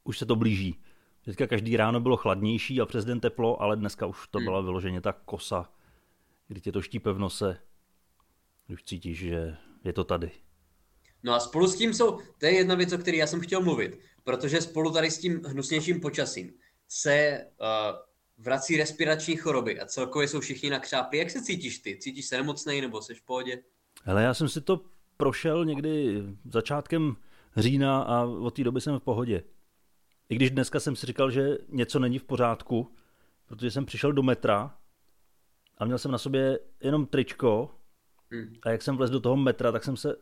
už 0.04 0.18
se 0.18 0.26
to 0.26 0.36
blíží. 0.36 0.82
Vždycky 1.26 1.48
každý 1.48 1.78
ráno 1.78 2.00
bylo 2.00 2.18
chladnější 2.18 2.82
a 2.82 2.86
přes 2.86 3.06
den 3.06 3.20
teplo, 3.20 3.62
ale 3.62 3.76
dneska 3.76 4.06
už 4.06 4.28
to 4.28 4.38
hmm. 4.38 4.46
byla 4.46 4.62
vyloženě 4.62 5.02
ta 5.02 5.14
kosa, 5.14 5.70
kdy 6.48 6.62
tě 6.62 6.72
to 6.72 6.82
štípe 6.82 7.14
v 7.14 7.20
nose. 7.20 7.58
Už 8.70 8.84
cítíš, 8.84 9.18
že 9.18 9.58
je 9.84 9.94
to 9.94 10.04
tady. 10.04 10.32
No 11.24 11.34
a 11.34 11.40
spolu 11.40 11.68
s 11.68 11.76
tím 11.76 11.94
jsou, 11.94 12.20
to 12.38 12.46
je 12.46 12.56
jedna 12.56 12.76
věc, 12.76 12.94
o 12.94 12.98
které 12.98 13.18
já 13.18 13.28
jsem 13.28 13.42
chtěl 13.42 13.62
mluvit, 13.62 14.00
protože 14.24 14.62
spolu 14.62 14.92
tady 14.92 15.12
s 15.12 15.20
tím 15.20 15.42
hnusnějším 15.46 16.02
počasím 16.02 16.54
se 16.88 17.46
uh, 17.62 17.68
vrací 18.38 18.78
respirační 18.78 19.36
choroby 19.36 19.80
a 19.80 19.86
celkově 19.86 20.28
jsou 20.28 20.40
všichni 20.40 20.70
na 20.70 20.80
křápy. 20.80 21.18
Jak 21.18 21.30
se 21.30 21.42
cítíš 21.42 21.80
ty? 21.80 21.98
Cítíš 21.98 22.26
se 22.26 22.38
nemocnej 22.38 22.82
nebo 22.82 23.02
jsi 23.02 23.16
v 23.16 23.22
pohodě? 23.22 23.64
Hele, 24.04 24.24
já 24.24 24.34
jsem 24.34 24.50
si 24.50 24.62
to 24.62 24.82
prošel 25.18 25.66
někdy 25.66 26.24
začátkem 26.50 27.16
října 27.58 28.02
a 28.02 28.24
od 28.24 28.56
té 28.56 28.64
doby 28.64 28.82
jsem 28.82 29.00
v 29.00 29.04
pohodě. 29.04 29.44
I 30.30 30.36
když 30.36 30.52
dneska 30.52 30.80
jsem 30.80 30.96
si 30.96 31.06
říkal, 31.06 31.32
že 31.32 31.58
něco 31.70 32.00
není 32.00 32.20
v 32.20 32.24
pořádku, 32.24 32.96
protože 33.46 33.72
jsem 33.72 33.86
přišel 33.86 34.14
do 34.14 34.24
metra 34.24 34.78
a 35.78 35.86
měl 35.86 35.98
jsem 35.98 36.12
na 36.12 36.18
sobě 36.18 36.60
jenom 36.80 37.06
tričko 37.06 37.72
hmm. 38.32 38.56
a 38.64 38.70
jak 38.70 38.82
jsem 38.82 38.98
vlez 38.98 39.12
do 39.12 39.20
toho 39.20 39.36
metra, 39.36 39.72
tak 39.72 39.84
jsem 39.84 39.98
se 39.98 40.16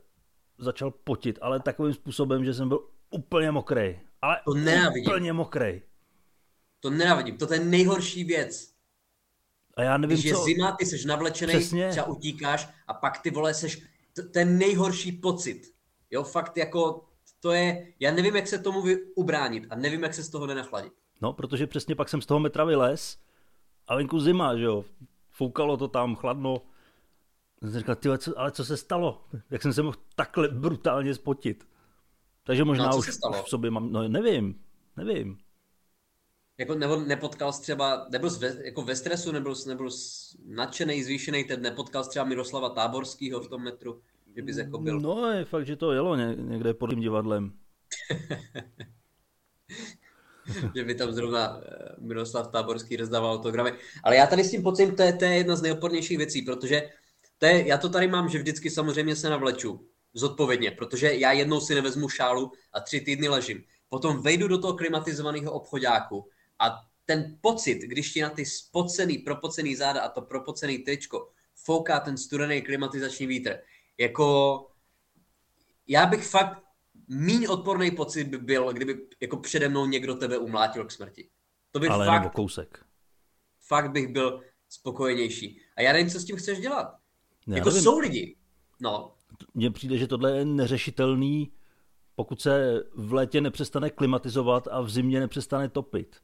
začal 0.57 0.91
potit, 0.91 1.39
ale 1.41 1.59
takovým 1.59 1.93
způsobem, 1.93 2.45
že 2.45 2.53
jsem 2.53 2.69
byl 2.69 2.87
úplně 3.09 3.51
mokrý. 3.51 3.99
Ale 4.21 4.39
to 4.45 4.53
nenávidím. 4.53 5.11
úplně 5.11 5.33
mokrý. 5.33 5.81
To 6.79 6.89
nenávidím, 6.89 7.37
to 7.37 7.53
je 7.53 7.59
nejhorší 7.59 8.23
věc. 8.23 8.73
A 9.77 9.83
já 9.83 9.97
nevím, 9.97 10.17
Když 10.17 10.25
je 10.25 10.35
zima, 10.35 10.71
ty 10.71 10.85
jsi 10.85 11.07
navlečený, 11.07 11.53
Přesně. 11.53 11.89
třeba 11.89 12.07
utíkáš 12.07 12.69
a 12.87 12.93
pak 12.93 13.21
ty 13.21 13.31
vole 13.31 13.53
seš, 13.53 13.81
ten 14.31 14.57
nejhorší 14.57 15.11
pocit. 15.11 15.73
Jo, 16.11 16.23
fakt 16.23 16.57
jako 16.57 17.05
to 17.43 17.51
je, 17.51 17.93
já 17.99 18.11
nevím, 18.11 18.35
jak 18.35 18.47
se 18.47 18.59
tomu 18.59 18.83
ubránit 19.15 19.67
a 19.69 19.75
nevím, 19.75 20.03
jak 20.03 20.13
se 20.13 20.23
z 20.23 20.29
toho 20.29 20.47
nenachladit. 20.47 20.93
No, 21.21 21.33
protože 21.33 21.67
přesně 21.67 21.95
pak 21.95 22.09
jsem 22.09 22.21
z 22.21 22.25
toho 22.25 22.39
metra 22.39 22.63
vylez 22.63 23.17
a 23.87 23.95
venku 23.95 24.19
zima, 24.19 24.57
že 24.57 24.63
jo. 24.63 24.85
Foukalo 25.29 25.77
to 25.77 25.87
tam, 25.87 26.15
chladno. 26.15 26.61
Jsem 27.61 27.79
říkal, 27.79 27.95
tyhle, 27.95 28.17
co, 28.17 28.39
ale 28.39 28.51
co 28.51 28.65
se 28.65 28.77
stalo? 28.77 29.21
Jak 29.49 29.61
jsem 29.61 29.73
se 29.73 29.81
mohl 29.83 29.97
takhle 30.15 30.47
brutálně 30.47 31.15
spotit? 31.15 31.67
Takže 32.43 32.63
možná 32.63 32.89
No, 32.89 32.97
už, 32.97 33.05
se 33.05 33.11
stalo? 33.11 33.39
už 33.39 33.45
v 33.45 33.49
sobě 33.49 33.71
mám, 33.71 33.91
no 33.91 34.07
nevím, 34.07 34.63
nevím. 34.97 35.37
Jako 36.57 36.75
nebo 36.75 36.95
nepotkal 36.95 37.53
jsi 37.53 37.61
třeba, 37.61 38.07
nebyl 38.11 38.29
jsi 38.29 38.39
ve, 38.39 38.65
jako 38.65 38.81
ve 38.81 38.95
stresu, 38.95 39.31
nebyl 39.31 39.55
jsi, 39.55 39.69
nebyl 39.69 39.91
jsi 39.91 40.37
nadšený, 40.45 41.03
zvýšený, 41.03 41.43
ten 41.43 41.61
nepotkal 41.61 42.03
jsi 42.03 42.09
třeba 42.09 42.25
Miroslava 42.25 42.69
Táborského 42.69 43.41
v 43.41 43.47
tom 43.47 43.63
metru, 43.63 44.01
že 44.35 44.41
bys 44.41 44.57
jako 44.57 44.77
byl. 44.77 44.99
No 44.99 45.31
je 45.31 45.45
fakt, 45.45 45.65
že 45.65 45.75
to 45.75 45.91
jelo 45.91 46.15
ně, 46.15 46.35
někde 46.39 46.73
pod 46.73 46.89
tím 46.89 46.99
divadlem. 46.99 47.51
že 50.75 50.83
by 50.83 50.95
tam 50.95 51.11
zrovna 51.11 51.61
eh, 51.63 51.95
Miroslav 51.99 52.47
Táborský 52.47 52.95
rozdával 52.95 53.33
autogramy. 53.33 53.73
Ale 54.03 54.15
já 54.15 54.27
tady 54.27 54.43
s 54.43 54.51
tím 54.51 54.63
pocím, 54.63 54.95
to 54.95 55.03
je, 55.03 55.13
to 55.13 55.25
je 55.25 55.31
jedna 55.35 55.55
z 55.55 55.61
nejodpornějších 55.61 56.17
věcí, 56.17 56.41
protože 56.41 56.89
to 57.37 57.45
je, 57.45 57.67
já 57.67 57.77
to 57.77 57.89
tady 57.89 58.07
mám, 58.07 58.29
že 58.29 58.37
vždycky 58.37 58.69
samozřejmě 58.69 59.15
se 59.15 59.29
navleču 59.29 59.87
zodpovědně, 60.13 60.71
protože 60.71 61.13
já 61.13 61.31
jednou 61.31 61.59
si 61.59 61.75
nevezmu 61.75 62.09
šálu 62.09 62.51
a 62.73 62.79
tři 62.79 63.01
týdny 63.01 63.27
ležím. 63.27 63.63
Potom 63.89 64.21
vejdu 64.21 64.47
do 64.47 64.57
toho 64.57 64.73
klimatizovaného 64.73 65.51
obchodáku 65.51 66.29
a 66.59 66.75
ten 67.05 67.37
pocit, 67.41 67.77
když 67.77 68.13
ti 68.13 68.21
na 68.21 68.29
ty 68.29 68.45
spocený, 68.45 69.17
propocený 69.17 69.75
záda 69.75 70.01
a 70.01 70.09
to 70.09 70.21
propocený 70.21 70.77
tričko 70.77 71.29
fouká 71.55 71.99
ten 71.99 72.17
studený 72.17 72.61
klimatizační 72.61 73.27
vítr, 73.27 73.59
jako 73.97 74.57
já 75.87 76.05
bych 76.05 76.27
fakt 76.27 76.63
míň 77.07 77.47
odporný 77.49 77.91
pocit 77.91 78.23
by 78.23 78.37
byl, 78.37 78.73
kdyby 78.73 79.07
jako 79.21 79.37
přede 79.37 79.69
mnou 79.69 79.85
někdo 79.85 80.15
tebe 80.15 80.37
umlátil 80.37 80.85
k 80.85 80.91
smrti. 80.91 81.29
To 81.71 81.79
bych 81.79 81.89
Ale 81.91 82.05
fakt, 82.05 82.33
kousek. 82.33 82.85
fakt 83.67 83.91
bych 83.91 84.07
byl 84.07 84.41
spokojenější. 84.69 85.61
A 85.77 85.81
já 85.81 85.93
nevím, 85.93 86.09
co 86.09 86.19
s 86.19 86.25
tím 86.25 86.35
chceš 86.37 86.59
dělat. 86.59 86.95
Já 87.47 87.55
jako 87.57 87.69
nevím. 87.69 87.83
jsou 87.83 87.99
lidi. 87.99 88.37
No, 88.81 89.15
Mně 89.53 89.71
přijde, 89.71 89.97
že 89.97 90.07
tohle 90.07 90.37
je 90.37 90.45
neřešitelný, 90.45 91.51
pokud 92.15 92.41
se 92.41 92.83
v 92.95 93.13
létě 93.13 93.41
nepřestane 93.41 93.89
klimatizovat 93.89 94.67
a 94.71 94.81
v 94.81 94.89
zimě 94.89 95.19
nepřestane 95.19 95.69
topit. 95.69 96.15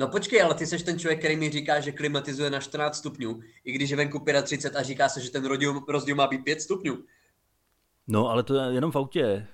No 0.00 0.08
počkej, 0.08 0.42
ale 0.42 0.54
ty 0.54 0.66
jsi 0.66 0.84
ten 0.84 0.98
člověk, 0.98 1.18
který 1.18 1.36
mi 1.36 1.50
říká, 1.50 1.80
že 1.80 1.92
klimatizuje 1.92 2.50
na 2.50 2.60
14 2.60 2.96
stupňů, 2.96 3.40
i 3.64 3.72
když 3.72 3.90
je 3.90 3.96
venku 3.96 4.24
35 4.42 4.78
a 4.78 4.82
říká 4.82 5.08
se, 5.08 5.20
že 5.20 5.30
ten 5.30 5.44
rozdíl, 5.44 5.80
rozdíl 5.88 6.16
má 6.16 6.26
být 6.26 6.44
5 6.44 6.62
stupňů. 6.62 7.04
No, 8.08 8.28
ale 8.28 8.42
to 8.42 8.54
je 8.54 8.74
jenom 8.74 8.90
v 8.90 8.96
autě. 8.96 9.46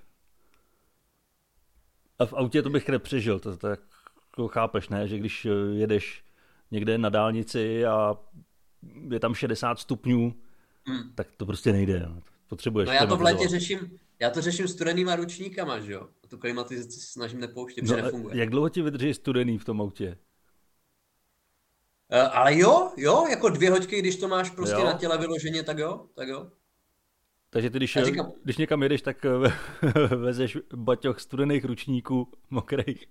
A 2.19 2.27
v 2.27 2.33
autě 2.33 2.63
to 2.63 2.71
bych 2.71 2.89
nepřežil, 2.89 3.39
to, 3.39 3.57
to 3.57 3.69
jako 3.69 4.49
chápeš, 4.49 4.89
ne? 4.89 5.09
Že 5.09 5.19
když 5.19 5.45
eh, 5.47 5.51
jedeš 5.75 6.25
někde 6.71 6.99
na 6.99 7.09
dálnici 7.09 7.87
a 7.87 8.17
je 9.11 9.21
tam 9.21 9.35
60 9.35 9.79
stupňů, 9.79 10.35
Hmm. 10.89 11.13
tak 11.15 11.27
to 11.37 11.47
prostě 11.47 11.73
nejde. 11.73 12.01
no. 12.09 12.23
Potřebuješ 12.49 12.87
No 12.87 12.93
já 12.93 13.07
to 13.07 13.17
v 13.17 13.23
létě 13.23 13.49
řeším, 13.49 13.99
já 14.21 14.31
to 14.31 14.41
řeším 14.41 14.69
studenýma 14.69 15.17
ručníkama, 15.17 15.79
že 15.81 15.93
jo? 15.93 16.09
A 16.25 16.27
tu 16.29 16.39
klimatizaci 16.39 17.01
se 17.01 17.07
snažím 17.13 17.41
nepouštět, 17.41 17.85
protože 17.85 17.97
No, 17.97 18.03
nefunguje. 18.03 18.37
jak 18.39 18.51
dlouho 18.51 18.69
ti 18.69 18.83
vydrží 18.83 19.15
studený 19.15 19.59
v 19.59 19.65
tom 19.65 19.81
autě? 19.81 20.19
Uh, 22.13 22.37
ale 22.37 22.59
jo, 22.59 22.93
jo, 22.97 23.27
jako 23.31 23.49
dvě 23.49 23.71
hoďky, 23.71 23.99
když 23.99 24.17
to 24.17 24.29
máš 24.29 24.51
prostě 24.51 24.75
Jo. 24.81 24.85
na 24.85 24.93
těle 24.93 25.19
vyloženě, 25.19 25.63
tak 25.63 25.79
jo, 25.79 26.07
tak 26.15 26.29
jo. 26.29 26.51
Takže 27.51 27.71
ty, 27.71 27.79
když, 27.79 27.99
říkám- 28.03 28.33
když 28.45 28.57
někam 28.57 28.83
jedeš, 28.83 29.03
tak 29.03 29.25
eh, 29.25 29.53
vezeš 30.17 30.59
baťoch 30.75 31.21
studených 31.21 31.65
ručníků, 31.65 32.33
mokrých. 32.51 33.05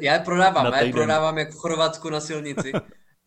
Já 0.00 0.12
je 0.14 0.20
prodávám, 0.20 0.66
já 0.66 0.80
je 0.80 0.92
prodávám 0.92 1.38
jak 1.38 1.50
v 1.50 1.56
Chorvatsku 1.56 2.10
na 2.10 2.20
silnici. 2.20 2.72
uh, 2.72 2.80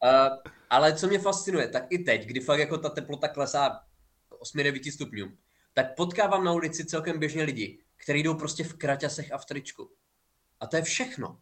ale 0.70 0.94
co 0.96 1.08
mě 1.08 1.20
fascinuje, 1.20 1.68
tak 1.68 1.84
i 1.90 1.98
teď, 2.00 2.26
kdy 2.26 2.40
fakt 2.40 2.60
jako 2.60 2.78
ta 2.78 2.90
teplota 2.90 3.28
klesá 3.28 3.70
k 4.30 4.34
8-9 4.56 4.92
stupňům, 4.92 5.38
tak 5.74 5.96
potkávám 5.96 6.44
na 6.44 6.52
ulici 6.52 6.86
celkem 6.86 7.20
běžně 7.20 7.44
lidi, 7.44 7.80
kteří 7.98 8.24
jdou 8.24 8.34
prostě 8.34 8.64
v 8.64 8.74
kraťasech 8.74 9.32
a 9.32 9.38
v 9.38 9.46
tričku. 9.46 9.90
A 10.60 10.68
to 10.68 10.76
je 10.76 10.82
všechno. 10.82 11.38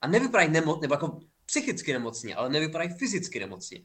A 0.00 0.08
nevypadají 0.08 0.50
nemocně, 0.50 0.80
nebo 0.82 0.94
jako 0.94 1.20
psychicky 1.46 1.92
nemocně, 1.92 2.34
ale 2.34 2.48
nevypadají 2.48 2.90
fyzicky 2.90 3.40
nemocně. 3.40 3.80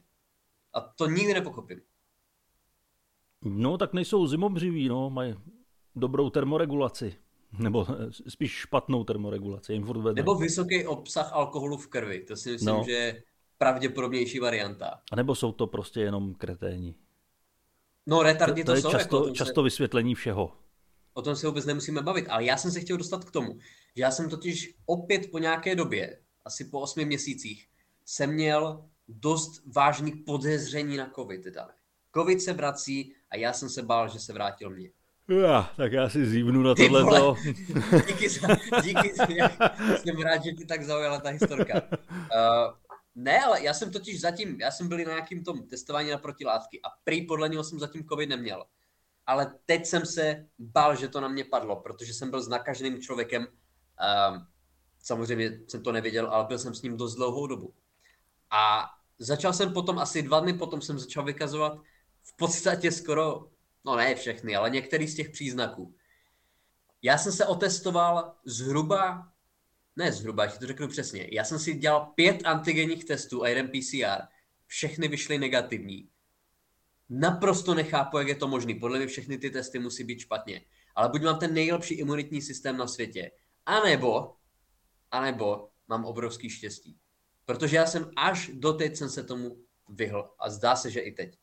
A 0.74 0.80
to 0.80 1.06
nikdy 1.06 1.34
nepokopím. 1.34 1.80
No, 3.44 3.78
tak 3.78 3.92
nejsou 3.92 4.26
zimobřiví, 4.26 4.88
no, 4.88 5.10
mají 5.10 5.34
dobrou 5.96 6.30
termoregulaci. 6.30 7.14
Nebo 7.58 7.86
eh, 7.90 8.30
spíš 8.30 8.52
špatnou 8.52 9.04
termoregulaci, 9.04 9.72
jim 9.72 9.84
furt. 9.84 10.12
Nebo 10.14 10.34
vysoký 10.34 10.86
obsah 10.86 11.32
alkoholu 11.32 11.76
v 11.76 11.86
krvi. 11.86 12.20
To 12.20 12.36
si 12.36 12.50
myslím, 12.52 12.68
No. 12.74 12.82
že 12.86 12.92
je 12.92 13.22
pravděpodobnější 13.58 14.38
varianta. 14.38 15.00
A 15.12 15.16
nebo 15.16 15.34
jsou 15.34 15.52
to 15.52 15.66
prostě 15.66 16.00
jenom 16.00 16.34
kreténi. 16.34 16.94
No, 18.06 18.22
retardi 18.22 18.64
To, 18.64 18.66
to, 18.66 18.72
to 18.72 18.76
je 18.76 18.82
jsou. 18.82 18.88
jako, 18.88 18.98
často, 18.98 19.24
tom 19.24 19.34
často 19.34 19.60
se, 19.60 19.64
vysvětlení 19.64 20.14
všeho. 20.14 20.52
o 21.14 21.22
tom 21.22 21.36
se 21.36 21.46
vůbec 21.46 21.66
nemusíme 21.66 22.02
bavit. 22.02 22.26
Ale 22.28 22.44
já 22.44 22.56
jsem 22.56 22.70
se 22.70 22.80
chtěl 22.80 22.96
dostat 22.96 23.24
k 23.24 23.30
tomu, 23.30 23.58
že 23.96 24.02
já 24.02 24.10
jsem 24.10 24.30
totiž 24.30 24.74
opět 24.86 25.30
po 25.30 25.38
nějaké 25.38 25.74
době, 25.76 26.18
asi 26.44 26.64
po 26.64 26.80
osmi 26.80 27.04
měsících, 27.04 27.68
jsem 28.04 28.32
měl 28.32 28.84
dost 29.08 29.62
vážný 29.66 30.12
podezření 30.12 30.96
na 30.96 31.10
covid. 31.14 31.42
Teda. 31.42 31.68
Covid 32.14 32.42
se 32.42 32.52
vrací 32.52 33.14
a 33.30 33.36
já 33.36 33.52
jsem 33.52 33.68
se 33.68 33.82
bál, 33.82 34.08
že 34.08 34.20
se 34.20 34.32
vrátil 34.32 34.70
mě. 34.70 34.90
Já, 35.28 35.72
tak 35.76 35.92
já 35.92 36.08
si 36.08 36.26
zívnu 36.26 36.62
na 36.62 36.74
Ty 36.74 36.88
tohleto. 36.88 37.36
Díky, 38.06 38.28
za, 38.28 38.48
díky 38.82 39.14
za, 39.14 39.26
jsem 39.96 40.16
rád, 40.16 40.44
že 40.44 40.52
ti 40.52 40.64
tak 40.66 40.82
zaujala 40.82 41.20
ta 41.20 41.28
historka. 41.28 41.82
Uh, 42.10 42.74
ne, 43.14 43.40
ale 43.44 43.62
já 43.62 43.74
jsem 43.74 43.92
totiž 43.92 44.20
zatím, 44.20 44.60
já 44.60 44.70
jsem 44.70 44.88
byl 44.88 44.98
na 44.98 45.04
nějakým 45.04 45.44
tom 45.44 45.66
testování 45.66 46.10
na 46.10 46.18
protilátky 46.18 46.80
a 46.82 46.88
prý 47.04 47.26
podle 47.26 47.48
něho 47.48 47.64
jsem 47.64 47.78
zatím 47.78 48.04
covid 48.08 48.28
neměl. 48.28 48.64
Ale 49.26 49.54
teď 49.66 49.86
jsem 49.86 50.06
se 50.06 50.46
bál, 50.58 50.96
že 50.96 51.08
to 51.08 51.20
na 51.20 51.28
mě 51.28 51.44
padlo, 51.44 51.76
protože 51.76 52.14
jsem 52.14 52.30
byl 52.30 52.42
s 52.42 52.48
nakaženým 52.48 53.00
člověkem. 53.00 53.42
Um, 53.42 54.46
samozřejmě 55.02 55.60
jsem 55.68 55.82
to 55.82 55.92
nevěděl, 55.92 56.26
ale 56.26 56.44
byl 56.44 56.58
jsem 56.58 56.74
s 56.74 56.82
ním 56.82 56.96
dost 56.96 57.14
dlouhou 57.14 57.46
dobu. 57.46 57.74
A 58.50 58.90
začal 59.18 59.52
jsem 59.52 59.72
potom, 59.72 59.98
asi 59.98 60.22
dva 60.22 60.40
dny 60.40 60.54
potom 60.54 60.80
jsem 60.80 60.98
začal 60.98 61.24
vykazovat 61.24 61.78
v 62.22 62.36
podstatě 62.36 62.92
skoro, 62.92 63.50
no 63.84 63.96
ne 63.96 64.14
všechny, 64.14 64.56
ale 64.56 64.70
některý 64.70 65.08
z 65.08 65.14
těch 65.14 65.30
příznaků. 65.30 65.94
Já 67.02 67.18
jsem 67.18 67.32
se 67.32 67.46
otestoval 67.46 68.34
zhruba, 68.44 69.32
ne 69.96 70.12
zhruba, 70.12 70.46
ti 70.46 70.58
to 70.58 70.66
řeknu 70.66 70.88
přesně, 70.88 71.28
já 71.32 71.44
jsem 71.44 71.58
si 71.58 71.74
dělal 71.74 72.12
pět 72.14 72.40
antigenních 72.44 73.04
testů 73.04 73.42
a 73.42 73.48
jeden 73.48 73.68
PCR. 73.68 74.22
Všechny 74.66 75.08
vyšly 75.08 75.38
negativní. 75.38 76.08
Naprosto 77.10 77.74
nechápu, 77.74 78.18
jak 78.18 78.28
je 78.28 78.34
to 78.34 78.48
možné. 78.48 78.74
Podle 78.74 78.98
mě 78.98 79.06
všechny 79.06 79.38
ty 79.38 79.50
testy 79.50 79.78
musí 79.78 80.04
být 80.04 80.18
špatně. 80.18 80.60
Ale 80.94 81.08
buď 81.08 81.22
mám 81.22 81.38
ten 81.38 81.54
nejlepší 81.54 81.94
imunitní 81.94 82.42
systém 82.42 82.76
na 82.76 82.86
světě, 82.86 83.30
anebo, 83.66 84.34
anebo 85.12 85.68
mám 85.88 86.04
obrovský 86.04 86.50
štěstí. 86.50 86.98
Protože 87.44 87.76
já 87.76 87.86
jsem 87.86 88.10
až 88.16 88.50
doteď 88.54 88.96
jsem 88.96 89.08
se 89.08 89.24
tomu 89.24 89.56
vyhl 89.88 90.30
a 90.38 90.50
zdá 90.50 90.76
se, 90.76 90.90
že 90.90 91.00
i 91.00 91.12
teď. 91.12 91.38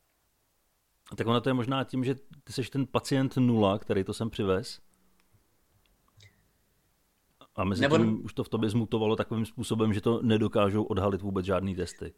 Tak 1.15 1.27
ono 1.27 1.41
to 1.41 1.49
je 1.49 1.53
možná 1.53 1.83
tím, 1.83 2.03
že 2.03 2.15
ty 2.43 2.53
jsi 2.53 2.63
ten 2.63 2.87
pacient 2.87 3.37
nula, 3.37 3.79
který 3.79 4.03
to 4.03 4.13
sem 4.13 4.29
přivez. 4.29 4.79
A 7.55 7.63
mezi 7.63 7.81
Nebo- 7.81 7.97
tím 7.97 8.25
už 8.25 8.33
to 8.33 8.43
v 8.43 8.49
tobě 8.49 8.69
zmutovalo 8.69 9.15
takovým 9.15 9.45
způsobem, 9.45 9.93
že 9.93 10.01
to 10.01 10.21
nedokážou 10.21 10.83
odhalit 10.83 11.21
vůbec 11.21 11.45
žádný 11.45 11.75
testy. 11.75 12.13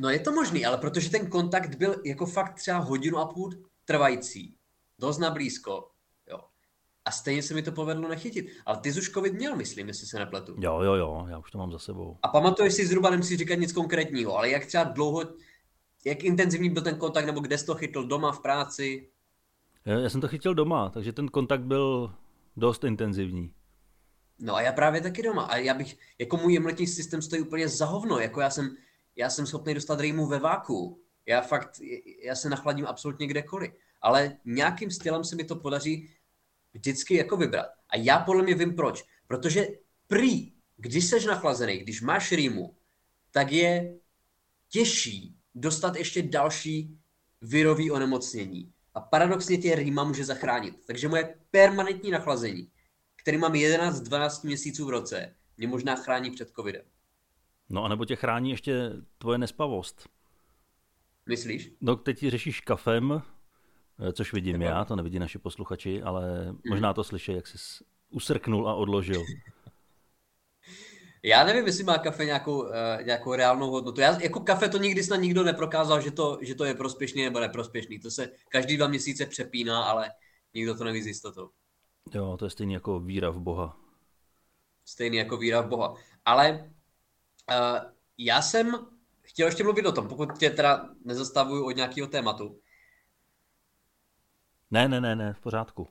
No 0.00 0.10
je 0.10 0.20
to 0.20 0.32
možný, 0.32 0.66
ale 0.66 0.78
protože 0.78 1.10
ten 1.10 1.30
kontakt 1.30 1.74
byl 1.74 1.96
jako 2.04 2.26
fakt 2.26 2.54
třeba 2.54 2.78
hodinu 2.78 3.18
a 3.18 3.26
půl 3.26 3.50
trvající, 3.84 4.56
dost 4.98 5.18
na 5.18 5.30
blízko. 5.30 5.90
A 7.06 7.10
stejně 7.10 7.42
se 7.42 7.54
mi 7.54 7.62
to 7.62 7.72
povedlo 7.72 8.08
nechytit. 8.08 8.46
Ale 8.66 8.76
ty 8.76 8.92
jsi 8.92 8.98
už 8.98 9.10
covid 9.10 9.34
měl, 9.34 9.56
myslím, 9.56 9.88
jestli 9.88 10.06
se 10.06 10.18
nepletu. 10.18 10.54
Jo, 10.58 10.80
jo, 10.80 10.94
jo, 10.94 11.26
já 11.28 11.38
už 11.38 11.50
to 11.50 11.58
mám 11.58 11.72
za 11.72 11.78
sebou. 11.78 12.16
A 12.22 12.28
pamatuješ 12.28 12.74
si 12.74 12.86
zhruba, 12.86 13.10
nemusíš 13.10 13.38
říkat 13.38 13.54
nic 13.54 13.72
konkrétního, 13.72 14.38
ale 14.38 14.50
jak 14.50 14.66
třeba 14.66 14.84
dlouho, 14.84 15.24
jak 16.04 16.24
intenzivní 16.24 16.70
byl 16.70 16.82
ten 16.82 16.98
kontakt, 16.98 17.26
nebo 17.26 17.40
kde 17.40 17.58
jsi 17.58 17.66
to 17.66 17.74
chytl, 17.74 18.06
doma, 18.06 18.32
v 18.32 18.40
práci? 18.40 19.08
Já, 19.84 19.98
já 19.98 20.10
jsem 20.10 20.20
to 20.20 20.28
chytil 20.28 20.54
doma, 20.54 20.90
takže 20.90 21.12
ten 21.12 21.28
kontakt 21.28 21.62
byl 21.62 22.14
dost 22.56 22.84
intenzivní. 22.84 23.52
No 24.38 24.54
a 24.54 24.62
já 24.62 24.72
právě 24.72 25.00
taky 25.00 25.22
doma. 25.22 25.42
A 25.42 25.56
já 25.56 25.74
bych, 25.74 25.98
jako 26.18 26.36
můj 26.36 26.54
imunitní 26.54 26.86
systém 26.86 27.22
stojí 27.22 27.42
úplně 27.42 27.68
za 27.68 27.86
hovno. 27.86 28.18
Jako 28.18 28.40
já 28.40 28.50
jsem, 28.50 28.76
já 29.16 29.30
jsem 29.30 29.46
schopný 29.46 29.74
dostat 29.74 30.00
rýmu 30.00 30.26
ve 30.26 30.38
váku. 30.38 31.00
Já 31.26 31.40
fakt, 31.40 31.80
já 32.22 32.34
se 32.34 32.48
nachladím 32.48 32.86
absolutně 32.86 33.26
kdekoliv. 33.26 33.72
Ale 34.02 34.36
nějakým 34.44 34.90
stylem 34.90 35.24
se 35.24 35.36
mi 35.36 35.44
to 35.44 35.56
podaří 35.56 36.08
vždycky 36.76 37.14
jako 37.14 37.36
vybrat. 37.36 37.66
A 37.90 37.96
já 37.96 38.18
podle 38.18 38.42
mě 38.42 38.54
vím 38.54 38.76
proč. 38.76 39.04
Protože 39.26 39.66
prý, 40.06 40.52
když 40.76 41.04
seš 41.06 41.24
nachlazený, 41.24 41.78
když 41.78 42.02
máš 42.02 42.32
rýmu, 42.32 42.76
tak 43.30 43.52
je 43.52 43.98
těžší 44.68 45.36
dostat 45.54 45.96
ještě 45.96 46.22
další 46.22 46.98
virový 47.40 47.90
onemocnění. 47.90 48.72
A 48.94 49.00
paradoxně 49.00 49.58
tě 49.58 49.74
rýma 49.74 50.04
může 50.04 50.24
zachránit. 50.24 50.74
Takže 50.86 51.08
moje 51.08 51.34
permanentní 51.50 52.10
nachlazení, 52.10 52.70
který 53.22 53.38
mám 53.38 53.52
11-12 53.52 54.46
měsíců 54.46 54.86
v 54.86 54.90
roce, 54.90 55.34
mě 55.56 55.68
možná 55.68 55.96
chrání 55.96 56.30
před 56.30 56.50
covidem. 56.50 56.82
No 57.68 57.84
a 57.84 57.88
nebo 57.88 58.04
tě 58.04 58.16
chrání 58.16 58.50
ještě 58.50 58.90
tvoje 59.18 59.38
nespavost. 59.38 60.08
Myslíš? 61.28 61.72
No 61.80 61.96
teď 61.96 62.18
ti 62.18 62.30
řešíš 62.30 62.60
kafem, 62.60 63.22
což 64.12 64.32
vidím 64.32 64.62
já, 64.62 64.84
to 64.84 64.96
nevidí 64.96 65.18
naši 65.18 65.38
posluchači, 65.38 66.02
ale 66.02 66.54
možná 66.68 66.94
to 66.94 67.04
slyší, 67.04 67.32
jak 67.32 67.46
jsi 67.46 67.84
usrknul 68.10 68.68
a 68.68 68.74
odložil. 68.74 69.22
Já 71.22 71.44
nevím, 71.44 71.66
jestli 71.66 71.84
má 71.84 71.98
kafe 71.98 72.24
nějakou, 72.24 72.62
uh, 72.62 72.72
nějakou 73.04 73.34
reálnou 73.34 73.70
hodnotu. 73.70 74.00
Já, 74.00 74.20
jako 74.20 74.40
kafe 74.40 74.68
to 74.68 74.78
nikdy 74.78 75.02
snad 75.02 75.16
nikdo 75.16 75.44
neprokázal, 75.44 76.00
že 76.00 76.10
to, 76.10 76.38
že 76.40 76.54
to 76.54 76.64
je 76.64 76.74
prospěšný 76.74 77.24
nebo 77.24 77.40
neprospěšný. 77.40 77.98
To 77.98 78.10
se 78.10 78.30
každý 78.48 78.76
dva 78.76 78.88
měsíce 78.88 79.26
přepíná, 79.26 79.82
ale 79.82 80.10
nikdo 80.54 80.74
to 80.74 80.84
neví 80.84 81.02
s 81.02 81.06
jistotou. 81.06 81.50
Jo, 82.14 82.36
to 82.38 82.44
je 82.44 82.50
stejný 82.50 82.74
jako 82.74 83.00
víra 83.00 83.30
v 83.30 83.40
Boha. 83.40 83.76
Stejný 84.84 85.16
jako 85.16 85.36
víra 85.36 85.60
v 85.60 85.68
Boha. 85.68 85.94
Ale 86.24 86.70
uh, 87.50 87.90
já 88.18 88.42
jsem 88.42 88.86
chtěl 89.22 89.46
ještě 89.46 89.64
mluvit 89.64 89.86
o 89.86 89.92
tom, 89.92 90.08
pokud 90.08 90.38
tě 90.38 90.50
teda 90.50 90.88
nezastavuju 91.04 91.66
od 91.66 91.76
nějakého 91.76 92.08
tématu. 92.08 92.58
Ne, 94.70 94.88
ne, 94.88 95.00
ne, 95.00 95.16
ne, 95.16 95.32
v 95.32 95.40
pořádku. 95.40 95.88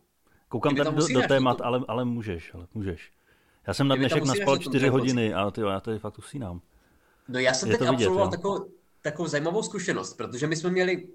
Koukám 0.48 0.76
tady 0.76 0.92
do, 0.92 1.22
do 1.22 1.28
témat, 1.28 1.62
ale, 1.62 1.82
ale 1.88 2.06
můžeš, 2.06 2.54
ale 2.54 2.68
můžeš. 2.74 3.12
Já 3.68 3.74
jsem 3.74 3.88
na 3.88 3.96
dnešek 3.96 4.24
naspal 4.24 4.58
čtyři 4.58 4.88
hodiny 4.88 5.34
a 5.34 5.52
ty, 5.52 5.62
já 5.62 5.80
tady 5.80 6.00
fakt 6.00 6.18
usínám. 6.18 6.62
No 7.28 7.40
já 7.40 7.54
jsem 7.54 7.72
je 7.72 7.78
teď 7.78 7.88
absolvoval 7.88 8.30
takovou, 8.30 8.72
takovou 9.02 9.28
zajímavou 9.28 9.64
zkušenost, 9.64 10.14
protože 10.14 10.48
my 10.48 10.56
jsme 10.56 10.70
měli 10.70 11.04
uh, 11.04 11.12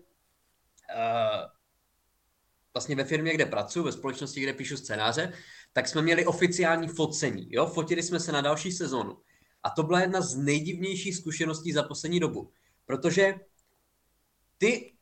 vlastně 2.74 2.96
ve 2.96 3.04
firmě, 3.04 3.34
kde 3.34 3.46
pracuji, 3.46 3.82
ve 3.82 3.92
společnosti, 3.92 4.40
kde 4.40 4.52
píšu 4.52 4.76
scénáře, 4.76 5.32
tak 5.72 5.88
jsme 5.88 6.02
měli 6.02 6.26
oficiální 6.26 6.88
focení. 6.88 7.46
Jo? 7.50 7.66
Fotili 7.66 8.02
jsme 8.02 8.20
se 8.20 8.32
na 8.32 8.40
další 8.40 8.72
sezonu. 8.72 9.18
A 9.62 9.70
to 9.70 9.82
byla 9.82 10.00
jedna 10.00 10.20
z 10.20 10.36
nejdivnějších 10.36 11.16
zkušeností 11.16 11.72
za 11.72 11.82
poslední 11.82 12.20
dobu. 12.20 12.52
Protože 12.86 13.34
ty 14.58 14.92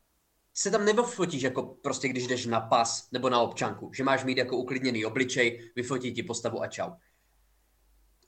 se 0.58 0.70
tam 0.70 0.84
nevyfotíš 0.84 1.42
jako 1.42 1.62
prostě, 1.62 2.08
když 2.08 2.26
jdeš 2.26 2.46
na 2.46 2.60
pas 2.60 3.08
nebo 3.12 3.30
na 3.30 3.40
občanku, 3.40 3.90
že 3.94 4.04
máš 4.04 4.24
mít 4.24 4.38
jako 4.38 4.56
uklidněný 4.56 5.04
obličej, 5.04 5.70
vyfotí 5.76 6.12
ti 6.12 6.22
postavu 6.22 6.62
a 6.62 6.66
čau 6.66 6.90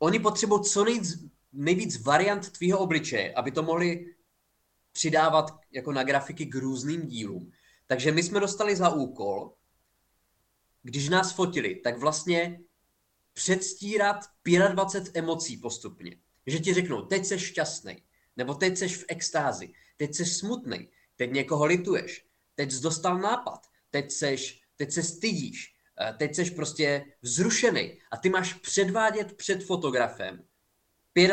oni 0.00 0.18
potřebují 0.18 0.62
co 0.62 0.84
nejvíc, 0.84 1.24
nejvíc 1.52 2.02
variant 2.02 2.52
tvýho 2.52 2.78
obličeje, 2.78 3.34
aby 3.34 3.50
to 3.50 3.62
mohli 3.62 4.14
přidávat 4.92 5.60
jako 5.72 5.92
na 5.92 6.02
grafiky 6.02 6.46
k 6.46 6.54
různým 6.54 7.06
dílům. 7.06 7.52
Takže 7.86 8.12
my 8.12 8.22
jsme 8.22 8.40
dostali 8.40 8.76
za 8.76 8.88
úkol, 8.88 9.54
když 10.82 11.08
nás 11.08 11.32
fotili, 11.32 11.74
tak 11.74 11.98
vlastně 11.98 12.60
předstírat 13.32 14.16
25 14.72 15.16
emocí 15.16 15.56
postupně. 15.56 16.16
Že 16.46 16.58
ti 16.58 16.74
řeknou, 16.74 17.02
teď 17.02 17.24
jsi 17.24 17.38
šťastný, 17.38 18.02
nebo 18.36 18.54
teď 18.54 18.78
jsi 18.78 18.88
v 18.88 19.04
extázi, 19.08 19.72
teď 19.96 20.14
jsi 20.14 20.26
smutný, 20.26 20.88
teď 21.20 21.32
někoho 21.32 21.64
lituješ, 21.64 22.24
teď 22.54 22.72
jsi 22.72 22.82
dostal 22.82 23.18
nápad, 23.18 23.60
teď, 23.90 24.12
seš, 24.12 24.62
teď 24.76 24.92
se 24.92 25.02
stydíš, 25.02 25.80
Eh, 26.00 26.12
teď 26.18 26.34
jsi 26.34 26.50
prostě 26.50 27.04
vzrušený 27.22 27.98
a 28.10 28.16
ty 28.16 28.30
máš 28.30 28.54
předvádět 28.54 29.32
před 29.32 29.64
fotografem 29.64 30.42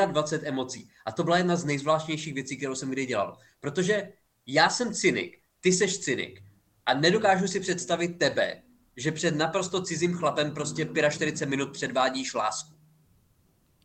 25 0.06 0.48
emocí. 0.48 0.90
A 1.06 1.12
to 1.12 1.24
byla 1.24 1.38
jedna 1.38 1.56
z 1.56 1.66
nejzvláštnějších 1.66 2.34
věcí, 2.34 2.58
kterou 2.58 2.76
jsem 2.76 2.90
kdy 2.90 3.06
dělal. 3.06 3.38
Protože 3.60 4.14
já 4.48 4.70
jsem 4.70 4.94
cynik, 4.94 5.42
ty 5.62 5.74
seš 5.74 6.00
cynik 6.00 6.44
a 6.86 6.94
nedokážu 6.94 7.48
si 7.48 7.60
představit 7.60 8.20
tebe, 8.20 8.62
že 8.98 9.12
před 9.12 9.36
naprosto 9.36 9.82
cizím 9.82 10.14
chlapem 10.14 10.52
prostě 10.52 10.90
45 11.10 11.50
minut 11.50 11.72
předvádíš 11.72 12.34
lásku. 12.34 12.74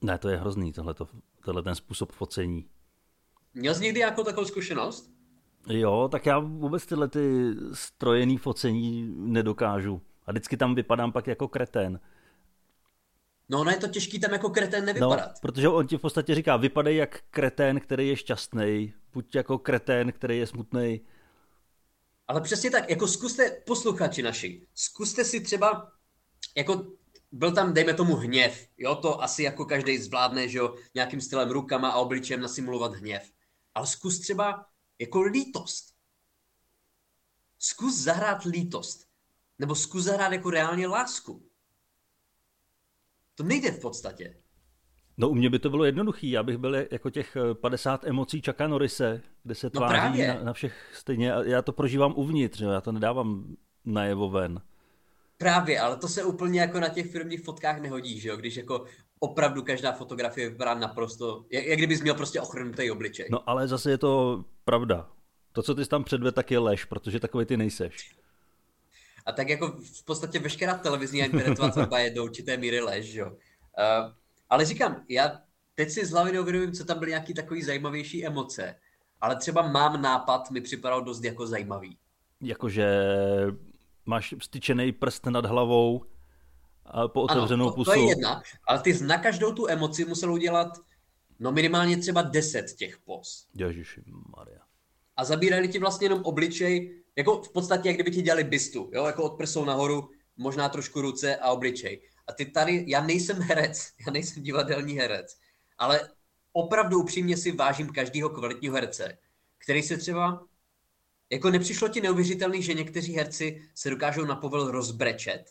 Ne, 0.00 0.18
to 0.18 0.29
je 0.29 0.37
hrozný, 0.37 0.72
tohleto, 0.72 1.09
tohle 1.44 1.62
ten 1.62 1.74
způsob 1.74 2.12
focení. 2.12 2.66
Měl 3.55 3.74
jsi 3.74 3.83
někdy 3.83 3.98
nějakou 3.98 4.24
takovou 4.24 4.46
zkušenost? 4.46 5.12
Jo, 5.68 6.09
tak 6.12 6.27
já 6.27 6.38
vůbec 6.38 6.87
tyhle 6.87 7.09
ty 7.09 7.55
strojený 7.72 8.38
focení 8.38 9.14
nedokážu. 9.16 10.03
A 10.27 10.31
vždycky 10.31 10.57
tam 10.57 10.75
vypadám 10.75 11.12
pak 11.12 11.27
jako 11.27 11.48
kretén. 11.48 12.01
No, 13.48 13.61
ono 13.61 13.70
je 13.70 13.77
to 13.77 13.88
těžký 13.88 14.20
tam 14.20 14.33
jako 14.33 14.51
kretén 14.51 14.85
nevypadat. 14.85 15.29
No, 15.29 15.35
protože 15.42 15.68
on 15.68 15.87
ti 15.87 15.96
v 15.96 16.01
podstatě 16.01 16.35
říká, 16.35 16.57
vypadej 16.57 16.96
jak 16.96 17.20
kretén, 17.31 17.81
který 17.81 18.09
je 18.09 18.16
šťastný, 18.16 18.94
buď 19.12 19.35
jako 19.35 19.59
kretén, 19.59 20.12
který 20.12 20.38
je 20.38 20.46
smutný. 20.46 21.01
Ale 22.29 22.40
přesně 22.40 22.70
tak, 22.70 22.90
jako 22.90 23.09
zkuste, 23.09 23.51
posluchači 23.66 24.22
naši, 24.22 24.66
zkuste 24.75 25.25
si 25.25 25.40
třeba, 25.40 25.92
jako 26.57 26.87
byl 27.33 27.53
tam, 27.53 27.75
dejme 27.75 27.94
tomu, 27.94 28.14
hněv, 28.16 28.68
jo, 28.79 28.94
to 28.94 29.22
asi 29.22 29.42
jako 29.42 29.64
každý 29.64 29.98
zvládne, 29.98 30.48
že 30.48 30.59
jo, 30.59 30.75
nějakým 30.94 31.20
stylem 31.20 31.51
rukama 31.51 31.88
a 31.88 31.98
obličem 31.98 32.40
nasimulovat 32.40 32.92
hněv. 32.92 33.33
Ale 33.75 33.87
zkus 33.87 34.18
třeba 34.18 34.66
jako 34.98 35.22
lítost. 35.22 35.94
Zkus 37.59 37.98
zahrát 37.98 38.44
lítost. 38.44 39.09
Nebo 39.59 39.74
zkus 39.74 40.05
zahrát 40.05 40.33
jako 40.33 40.50
reálně 40.50 40.87
lásku. 40.87 41.48
To 43.35 43.42
nejde 43.42 43.70
v 43.70 43.81
podstatě. 43.81 44.42
No 45.16 45.28
u 45.28 45.35
mě 45.35 45.50
by 45.50 45.59
to 45.59 45.70
bylo 45.70 45.85
jednoduchý, 45.85 46.31
já 46.31 46.42
bych 46.42 46.59
byl 46.59 46.74
jako 46.90 47.11
těch 47.11 47.37
50 47.61 48.05
eh, 48.05 48.09
emocí 48.09 48.42
Čaka 48.42 48.68
Norise, 48.68 49.22
kde 49.42 49.55
se 49.55 49.66
no 49.66 49.70
tváří 49.70 50.20
no 50.20 50.26
na, 50.26 50.42
na 50.42 50.52
všech 50.52 50.92
stejně. 50.94 51.33
Já 51.44 51.62
to 51.62 51.72
prožívám 51.72 52.14
uvnitř, 52.16 52.61
já 52.61 52.81
to 52.81 52.92
nedávám 52.92 53.57
najevo 53.85 54.31
ven. 54.31 54.61
Právě, 55.37 55.81
ale 55.81 55.96
to 55.96 56.09
se 56.09 56.24
úplně 56.24 56.61
jako 56.61 56.81
na 56.81 56.88
těch 56.88 57.11
firmních 57.11 57.44
fotkách 57.44 57.81
nehodí, 57.81 58.20
že 58.20 58.28
jo? 58.28 58.37
Když 58.37 58.57
jako 58.57 58.85
opravdu 59.22 59.62
každá 59.62 59.92
fotografie 59.92 60.50
vypadá 60.50 60.74
naprosto, 60.74 61.44
jak, 61.50 61.64
jak 61.64 61.78
kdybys 61.78 62.02
měl 62.02 62.14
prostě 62.14 62.40
ochrnutý 62.40 62.90
obličej. 62.90 63.28
No 63.30 63.50
ale 63.50 63.68
zase 63.68 63.90
je 63.90 63.98
to 63.98 64.44
pravda. 64.64 65.08
To, 65.52 65.62
co 65.62 65.74
ty 65.74 65.85
jsi 65.85 65.90
tam 65.90 66.04
předved, 66.04 66.35
tak 66.35 66.50
je 66.50 66.58
lež, 66.58 66.85
protože 66.85 67.20
takový 67.20 67.44
ty 67.46 67.56
nejseš. 67.56 68.16
A 69.26 69.32
tak 69.32 69.48
jako 69.48 69.68
v 69.68 70.04
podstatě 70.04 70.38
veškerá 70.38 70.74
televizní 70.74 71.22
a 71.22 71.24
internetová 71.24 71.70
tvorba 71.70 71.98
je 71.98 72.11
do 72.11 72.24
určité 72.24 72.56
míry 72.56 72.80
lež, 72.80 73.14
jo. 73.14 73.26
Uh, 73.26 74.12
ale 74.50 74.64
říkám, 74.64 75.04
já 75.08 75.40
teď 75.74 75.90
si 75.90 76.06
z 76.06 76.11
hlavy 76.11 76.32
neuvědomím, 76.32 76.72
co 76.72 76.85
tam 76.85 76.98
byly 76.98 77.11
nějaký 77.11 77.35
takový 77.35 77.62
zajímavější 77.62 78.26
emoce, 78.26 78.74
ale 79.20 79.37
třeba 79.37 79.68
mám 79.68 80.02
nápad, 80.02 80.50
mi 80.50 80.61
připadal 80.61 81.02
dost 81.02 81.24
jako 81.24 81.46
zajímavý. 81.46 81.96
Jakože 82.40 82.87
máš 84.06 84.35
styčený 84.42 84.92
prst 84.92 85.26
nad 85.26 85.46
hlavou 85.46 86.04
po 87.07 87.23
otevřenou 87.23 87.64
ano, 87.64 87.71
to, 87.71 87.77
pusu. 87.77 87.90
to 87.90 87.99
je 87.99 88.09
jedna, 88.09 88.42
ale 88.68 88.81
ty 88.81 89.05
na 89.05 89.18
každou 89.18 89.53
tu 89.53 89.68
emoci 89.68 90.05
musel 90.05 90.33
udělat 90.33 90.79
no 91.42 91.53
minimálně 91.53 91.97
třeba 91.97 92.23
deset 92.23 92.73
těch 92.73 92.99
pos. 92.99 93.47
Ježiši 93.55 94.03
Maria. 94.37 94.61
A 95.16 95.25
zabírali 95.25 95.68
ti 95.68 95.79
vlastně 95.79 96.05
jenom 96.05 96.21
obličej 96.25 97.03
jako 97.16 97.42
v 97.42 97.53
podstatě, 97.53 97.88
jak 97.88 97.97
kdyby 97.97 98.11
ti 98.11 98.23
dělali 98.23 98.45
bystu, 98.45 98.90
jo, 98.92 99.07
jako 99.07 99.23
od 99.25 99.37
prsou 99.37 99.64
nahoru, 99.64 100.11
možná 100.37 100.68
trošku 100.68 101.01
ruce 101.01 101.37
a 101.37 101.51
obličej. 101.51 102.03
A 102.27 102.33
ty 102.33 102.47
tady, 102.47 102.85
já 102.88 103.03
nejsem 103.03 103.40
herec, 103.40 103.92
já 104.07 104.12
nejsem 104.12 104.42
divadelní 104.42 104.95
herec, 104.95 105.37
ale 105.79 106.09
opravdu 106.53 107.01
upřímně 107.01 107.37
si 107.37 107.53
vážím 107.53 107.88
každého 107.88 108.31
kvalitního 108.31 108.75
herce, 108.75 109.18
který 109.59 109.83
se 109.83 109.97
třeba, 109.97 110.47
jako 111.31 111.51
nepřišlo 111.51 111.88
ti 111.88 112.01
neuvěřitelný, 112.01 112.62
že 112.62 112.75
někteří 112.75 113.16
herci 113.16 113.62
se 113.75 113.90
dokážou 113.90 114.25
na 114.25 114.37
povel 114.37 114.71
rozbrečet? 114.71 115.45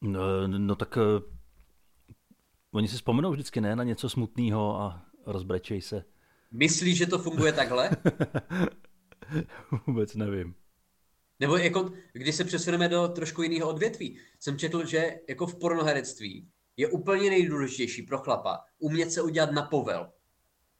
No, 0.00 0.48
no 0.48 0.76
tak 0.76 0.96
uh, 0.96 1.02
oni 2.70 2.88
si 2.88 2.96
vzpomenou 2.96 3.30
vždycky, 3.32 3.60
ne, 3.60 3.76
na 3.76 3.84
něco 3.84 4.08
smutného 4.08 4.80
a 4.80 5.06
rozbrečej 5.26 5.80
se. 5.80 6.04
Myslíš, 6.52 6.98
že 6.98 7.06
to 7.06 7.18
funguje 7.18 7.52
takhle? 7.52 7.90
Vůbec 9.86 10.14
nevím. 10.14 10.54
Nebo 11.40 11.56
jako, 11.56 11.92
když 12.12 12.34
se 12.34 12.44
přesuneme 12.44 12.88
do 12.88 13.08
trošku 13.08 13.42
jiného 13.42 13.68
odvětví, 13.68 14.18
jsem 14.40 14.58
četl, 14.58 14.86
že 14.86 15.20
jako 15.28 15.46
v 15.46 15.58
pornoherectví 15.58 16.48
je 16.76 16.88
úplně 16.88 17.30
nejdůležitější 17.30 18.02
pro 18.02 18.18
chlapa 18.18 18.64
umět 18.78 19.12
se 19.12 19.22
udělat 19.22 19.52
na 19.52 19.62
povel. 19.62 20.12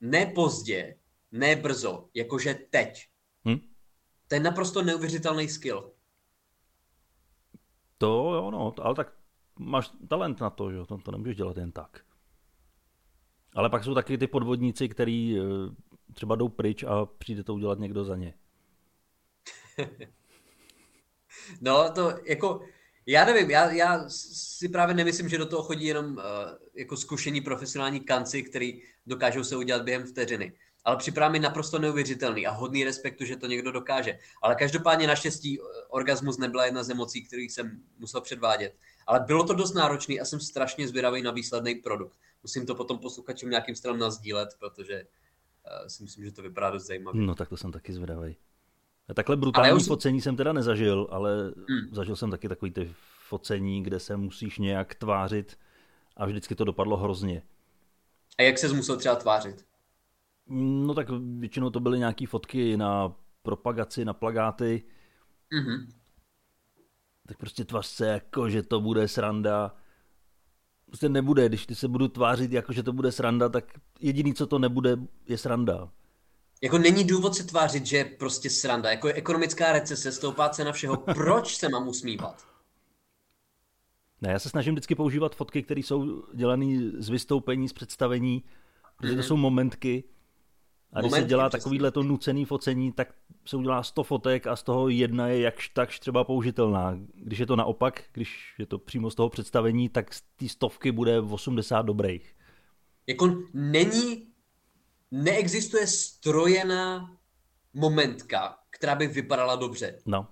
Ne 0.01 0.27
pozdě, 0.27 0.97
ne 1.33 1.57
brzo, 1.57 2.09
jakože 2.15 2.55
teď. 2.71 3.09
Hm? 3.49 3.59
To 4.29 4.35
je 4.35 4.41
naprosto 4.41 4.83
neuvěřitelný 4.83 5.49
skill. 5.49 5.93
To 8.01 8.35
jo, 8.35 8.51
no, 8.51 8.75
ale 8.79 8.95
tak 8.95 9.13
máš 9.59 9.91
talent 10.09 10.41
na 10.41 10.51
to, 10.51 10.73
že 10.73 10.79
to, 10.89 10.99
to 10.99 11.11
nemůžeš 11.11 11.37
dělat 11.37 11.57
jen 11.57 11.73
tak. 11.73 12.01
Ale 13.55 13.71
pak 13.71 13.85
jsou 13.85 13.95
taky 13.95 14.19
ty 14.19 14.27
podvodníci, 14.27 14.89
který 14.89 15.39
eh, 15.39 15.43
třeba 16.15 16.37
jdou 16.37 16.49
pryč 16.49 16.83
a 16.83 17.07
přijde 17.07 17.45
to 17.45 17.55
udělat 17.55 17.79
někdo 17.79 18.05
za 18.05 18.17
ně. 18.17 18.35
no 21.61 21.93
to 21.93 22.13
jako, 22.25 22.61
já 23.07 23.25
nevím, 23.25 23.51
já, 23.51 23.71
já 23.71 24.09
si 24.09 24.69
právě 24.69 24.95
nemyslím, 24.95 25.29
že 25.29 25.39
do 25.39 25.47
toho 25.47 25.63
chodí 25.63 25.87
jenom 25.87 26.13
uh, 26.13 26.23
jako 26.75 26.97
zkušení 26.97 27.41
profesionální 27.41 28.01
kanci, 28.01 28.43
který 28.43 28.83
dokážou 29.07 29.45
se 29.45 29.57
udělat 29.57 29.83
během 29.83 30.07
vteřiny. 30.07 30.53
Ale 30.85 30.97
připadá 30.97 31.29
mi 31.29 31.39
naprosto 31.39 31.79
neuvěřitelný 31.79 32.47
a 32.47 32.51
hodný 32.51 32.85
respektu, 32.85 33.25
že 33.25 33.37
to 33.37 33.47
někdo 33.47 33.73
dokáže. 33.73 34.19
Ale 34.43 34.55
každopádně 34.55 35.07
naštěstí 35.07 35.59
eh, 35.61 35.63
orgasmus 35.89 36.39
nebyla 36.39 36.65
jedna 36.65 36.83
z 36.83 36.91
emocí, 36.91 37.25
který 37.25 37.43
jsem 37.43 37.83
musel 37.99 38.21
předvádět. 38.21 38.75
Ale 39.07 39.21
bylo 39.21 39.45
to 39.45 39.55
dost 39.55 39.75
náročný 39.75 40.21
a 40.21 40.25
jsem 40.25 40.41
strašně 40.41 40.89
zvědavý 40.89 41.23
na 41.23 41.31
výsledný 41.31 41.75
produkt. 41.75 42.17
musím 42.43 42.67
to 42.67 42.75
potom 42.75 42.99
posluchačům 42.99 43.51
nějakým 43.51 43.75
stylem 43.75 43.99
nazdílet, 43.99 44.49
protože 44.59 45.03
uh, 45.03 45.87
si 45.87 46.03
myslím, 46.03 46.25
že 46.25 46.33
to 46.33 46.43
vypadá 46.43 46.71
dost 46.71 46.87
zajímavě. 46.87 47.23
No 47.23 47.35
tak 47.35 47.49
to 47.49 47.57
jsem 47.57 47.73
taky 47.73 47.93
zvědavý. 47.93 48.37
Takhle 49.15 49.37
brutální 49.37 49.77
už... 49.77 49.87
focení 49.87 50.21
jsem 50.21 50.37
teda 50.37 50.53
nezažil, 50.53 51.09
ale 51.11 51.43
hmm. 51.45 51.89
zažil 51.93 52.17
jsem 52.17 52.31
taky 52.31 52.49
takový 52.49 52.71
ty 52.71 52.95
focení, 53.29 53.83
kde 53.83 54.01
se 54.01 54.17
musíš 54.17 54.59
nějak 54.59 54.95
tvářit 54.95 55.59
a 56.17 56.27
vždycky 56.27 56.55
to 56.55 56.65
dopadlo 56.65 56.97
hrozně. 56.97 57.43
A 58.39 58.43
jak 58.43 58.59
se 58.59 58.69
musel 58.69 58.97
třeba 58.97 59.17
tvářit? 59.17 59.65
No 60.53 60.95
tak 60.95 61.07
většinou 61.39 61.71
to 61.71 61.81
byly 61.81 61.99
nějaké 61.99 62.27
fotky 62.27 62.77
na 62.77 63.17
propagaci, 63.43 64.05
na 64.05 64.13
plagáty. 64.13 64.83
Mm-hmm. 65.53 65.87
Tak 67.27 67.39
prostě 67.39 67.65
tvář 67.65 67.87
se 67.87 68.07
jako, 68.07 68.51
že 68.51 68.63
to 68.63 68.81
bude 68.81 69.09
sranda. 69.09 69.75
Prostě 70.87 71.09
nebude, 71.09 71.49
když 71.49 71.67
ty 71.67 71.75
se 71.75 71.89
budu 71.89 72.09
tvářit 72.09 72.53
jako, 72.53 72.73
že 72.73 72.83
to 72.83 72.93
bude 72.93 73.13
sranda, 73.13 73.49
tak 73.49 73.65
jediný, 74.01 74.35
co 74.35 74.47
to 74.47 74.59
nebude, 74.59 74.97
je 75.27 75.39
sranda. 75.39 75.91
Jako 76.63 76.79
není 76.79 77.05
důvod 77.05 77.35
se 77.35 77.45
tvářit, 77.45 77.87
že 77.87 77.97
je 77.97 78.05
prostě 78.05 78.51
sranda. 78.51 78.91
Jako 78.91 79.09
je 79.09 79.15
ekonomická 79.15 79.73
recese, 79.73 80.13
stoupá 80.13 80.49
cena 80.49 80.73
všeho. 80.73 80.97
Proč 80.97 81.57
se 81.57 81.69
mám 81.69 81.89
usmívat? 81.89 82.47
Ne, 84.21 84.33
já 84.33 84.39
se 84.39 84.49
snažím 84.49 84.75
vždycky 84.75 84.95
používat 84.95 85.37
fotky, 85.37 85.63
které 85.63 85.81
jsou 85.81 86.25
dělané 86.35 86.67
z 86.99 87.09
vystoupení, 87.09 87.69
z 87.69 87.73
představení, 87.73 88.45
protože 88.97 89.13
to 89.13 89.17
mhm. 89.19 89.23
jsou 89.23 89.37
momentky. 89.37 90.05
A 90.93 91.01
když 91.01 91.11
Momentky, 91.11 91.25
se 91.25 91.29
dělá 91.29 91.49
přesně. 91.49 91.63
takovýhle 91.63 91.91
to 91.91 92.03
nucený 92.03 92.45
focení, 92.45 92.93
tak 92.93 93.15
se 93.47 93.57
udělá 93.57 93.83
100 93.83 94.03
fotek 94.03 94.47
a 94.47 94.57
z 94.57 94.63
toho 94.63 94.89
jedna 94.89 95.29
je 95.29 95.41
jakž 95.41 95.69
takž 95.69 96.01
třeba 96.01 96.25
použitelná. 96.25 96.99
Když 97.15 97.39
je 97.39 97.47
to 97.47 97.57
naopak, 97.57 98.03
když 98.13 98.55
je 98.59 98.67
to 98.67 98.79
přímo 98.79 99.11
z 99.11 99.15
toho 99.15 99.29
představení, 99.29 99.89
tak 99.89 100.15
z 100.15 100.23
té 100.37 100.49
stovky 100.49 100.93
bude 100.93 101.21
80 101.21 101.83
dobrých. 101.83 102.35
Jako 103.07 103.43
není, 103.55 104.27
neexistuje 105.11 105.87
strojená 105.87 107.17
momentka, 107.75 108.59
která 108.71 108.95
by 108.95 109.07
vypadala 109.07 109.57
dobře. 109.57 109.99
No. 110.07 110.27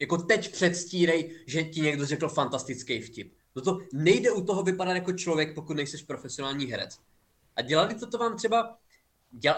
Jako 0.00 0.18
teď 0.18 0.52
předstírej, 0.52 1.36
že 1.46 1.64
ti 1.64 1.80
někdo 1.80 2.06
řekl 2.06 2.28
fantastický 2.28 3.00
vtip. 3.00 3.34
No 3.56 3.62
to 3.62 3.78
nejde 3.92 4.30
u 4.30 4.44
toho 4.44 4.62
vypadat 4.62 4.94
jako 4.94 5.12
člověk, 5.12 5.54
pokud 5.54 5.76
nejseš 5.76 6.02
profesionální 6.02 6.66
herec. 6.66 7.00
A 7.56 7.62
dělali 7.62 7.94
to, 7.94 8.06
to 8.06 8.18
vám 8.18 8.36
třeba, 8.36 8.78
děl, 9.30 9.54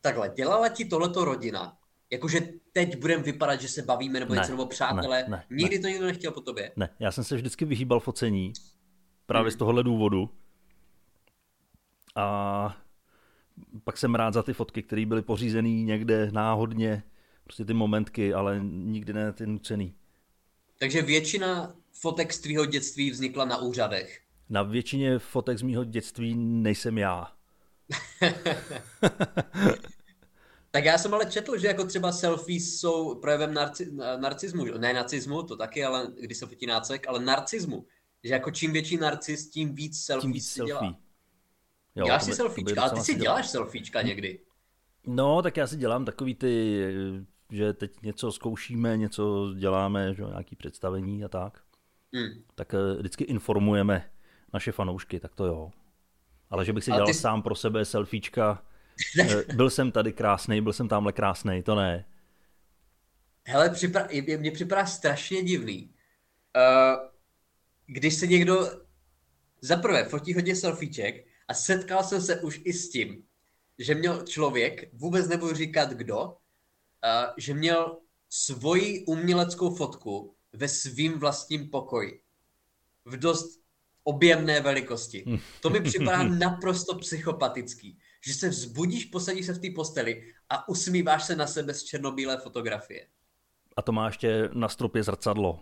takhle, 0.00 0.32
dělala 0.36 0.68
ti 0.68 0.84
tohleto 0.84 1.24
rodina, 1.24 1.78
jakože 2.10 2.40
teď 2.72 3.00
budeme 3.00 3.22
vypadat, 3.22 3.60
že 3.60 3.68
se 3.68 3.82
bavíme 3.82 4.20
nebo 4.20 4.34
něco, 4.34 4.50
nebo 4.50 4.66
přátelé, 4.66 5.22
ne, 5.22 5.28
ne, 5.28 5.44
nikdy 5.50 5.76
ne. 5.76 5.82
to 5.82 5.88
nikdo 5.88 6.06
nechtěl 6.06 6.32
po 6.32 6.40
tobě. 6.40 6.72
Ne, 6.76 6.88
já 6.98 7.12
jsem 7.12 7.24
se 7.24 7.36
vždycky 7.36 7.64
vyhýbal 7.64 8.00
focení, 8.00 8.52
právě 9.26 9.50
hmm. 9.50 9.54
z 9.54 9.56
tohohle 9.56 9.82
důvodu. 9.82 10.30
A 12.16 12.76
pak 13.84 13.98
jsem 13.98 14.14
rád 14.14 14.34
za 14.34 14.42
ty 14.42 14.52
fotky, 14.52 14.82
které 14.82 15.06
byly 15.06 15.22
pořízené 15.22 15.68
někde 15.68 16.30
náhodně, 16.32 17.02
prostě 17.44 17.64
ty 17.64 17.74
momentky, 17.74 18.34
ale 18.34 18.60
nikdy 18.62 19.12
ne 19.12 19.32
ty 19.32 19.46
nucený. 19.46 19.94
Takže 20.78 21.02
většina 21.02 21.74
fotek 21.92 22.32
z 22.32 22.40
tvého 22.40 22.66
dětství 22.66 23.10
vznikla 23.10 23.44
na 23.44 23.56
úřadech. 23.56 24.20
Na 24.48 24.62
většině 24.62 25.18
fotek 25.18 25.58
z 25.58 25.62
mého 25.62 25.84
dětství 25.84 26.34
nejsem 26.36 26.98
já. 26.98 27.37
tak 30.70 30.84
já 30.84 30.98
jsem 30.98 31.14
ale 31.14 31.26
četl, 31.26 31.58
že 31.58 31.66
jako 31.66 31.84
třeba 31.84 32.12
selfies 32.12 32.80
jsou 32.80 33.14
projevem 33.14 33.54
narci, 33.54 33.90
narcismu, 34.16 34.64
ne 34.64 34.92
nacismu, 34.92 35.42
to 35.42 35.56
taky, 35.56 35.84
ale 35.84 36.06
když 36.20 36.38
se 36.38 36.46
fotí 36.46 36.66
nácek, 36.66 37.08
ale 37.08 37.20
narcismu. 37.20 37.86
Že 38.24 38.34
jako 38.34 38.50
čím 38.50 38.72
větší 38.72 38.96
narcis, 38.96 39.50
tím 39.50 39.74
víc 39.74 40.04
selfies 40.04 40.22
tím 40.22 40.32
víc 40.32 40.48
si 40.48 40.54
selfie. 40.54 40.78
dělá. 40.78 40.96
Jo, 41.96 42.04
děláš 42.04 42.24
si 42.24 42.32
selfiečka, 42.32 42.82
a 42.82 42.88
ty 42.88 43.00
si 43.00 43.14
děláš 43.14 43.50
selfiečka 43.50 44.02
někdy. 44.02 44.40
No, 45.06 45.42
tak 45.42 45.56
já 45.56 45.66
si 45.66 45.76
dělám 45.76 46.04
takový 46.04 46.34
ty 46.34 46.82
že 47.52 47.72
teď 47.72 48.02
něco 48.02 48.32
zkoušíme, 48.32 48.96
něco 48.96 49.54
děláme, 49.58 50.14
že 50.14 50.22
nějaký 50.22 50.56
představení 50.56 51.24
a 51.24 51.28
tak, 51.28 51.62
hmm. 52.14 52.42
tak 52.54 52.74
eh, 52.74 52.94
vždycky 52.98 53.24
informujeme 53.24 54.10
naše 54.54 54.72
fanoušky, 54.72 55.20
tak 55.20 55.34
to 55.34 55.46
jo. 55.46 55.70
Ale 56.50 56.64
že 56.64 56.72
bych 56.72 56.84
si 56.84 56.90
dělal 56.90 57.06
ty... 57.06 57.14
sám 57.14 57.42
pro 57.42 57.54
sebe 57.54 57.84
selfiečka, 57.84 58.62
eh, 59.20 59.54
byl 59.54 59.70
jsem 59.70 59.92
tady 59.92 60.12
krásný, 60.12 60.60
byl 60.60 60.72
jsem 60.72 60.88
tamhle 60.88 61.12
krásný, 61.12 61.62
to 61.62 61.74
ne. 61.74 62.04
Hele, 63.46 63.70
připra... 63.70 64.08
mně 64.38 64.50
připadá 64.50 64.86
strašně 64.86 65.42
divný. 65.42 65.94
Uh, 66.56 67.08
když 67.86 68.14
se 68.14 68.26
někdo 68.26 68.70
zaprvé 69.60 70.04
fotí 70.04 70.34
hodně 70.34 70.56
selfieček 70.56 71.26
a 71.48 71.54
setkal 71.54 72.04
jsem 72.04 72.22
se 72.22 72.40
už 72.40 72.60
i 72.64 72.72
s 72.72 72.90
tím, 72.90 73.22
že 73.78 73.94
měl 73.94 74.22
člověk, 74.22 74.94
vůbec 74.94 75.28
nebudu 75.28 75.54
říkat 75.54 75.90
kdo, 75.90 76.24
uh, 76.24 76.32
že 77.36 77.54
měl 77.54 77.98
svoji 78.28 79.04
uměleckou 79.04 79.74
fotku 79.74 80.34
ve 80.52 80.68
svým 80.68 81.18
vlastním 81.18 81.70
pokoji. 81.70 82.20
V 83.04 83.16
dost 83.16 83.60
objemné 84.08 84.60
velikosti. 84.60 85.24
Hm. 85.26 85.38
To 85.60 85.70
mi 85.70 85.80
připadá 85.80 86.22
naprosto 86.44 86.94
psychopatický. 86.94 87.98
Že 88.26 88.34
se 88.34 88.48
vzbudíš, 88.48 89.04
posadíš 89.04 89.46
se 89.46 89.52
v 89.52 89.58
té 89.58 89.68
posteli 89.74 90.32
a 90.50 90.68
usmíváš 90.68 91.24
se 91.24 91.36
na 91.36 91.46
sebe 91.46 91.74
z 91.74 91.82
černobílé 91.82 92.38
fotografie. 92.38 93.06
A 93.76 93.82
to 93.82 93.92
má 93.92 94.06
ještě 94.06 94.48
na 94.52 94.68
stropě 94.68 95.02
zrcadlo. 95.02 95.60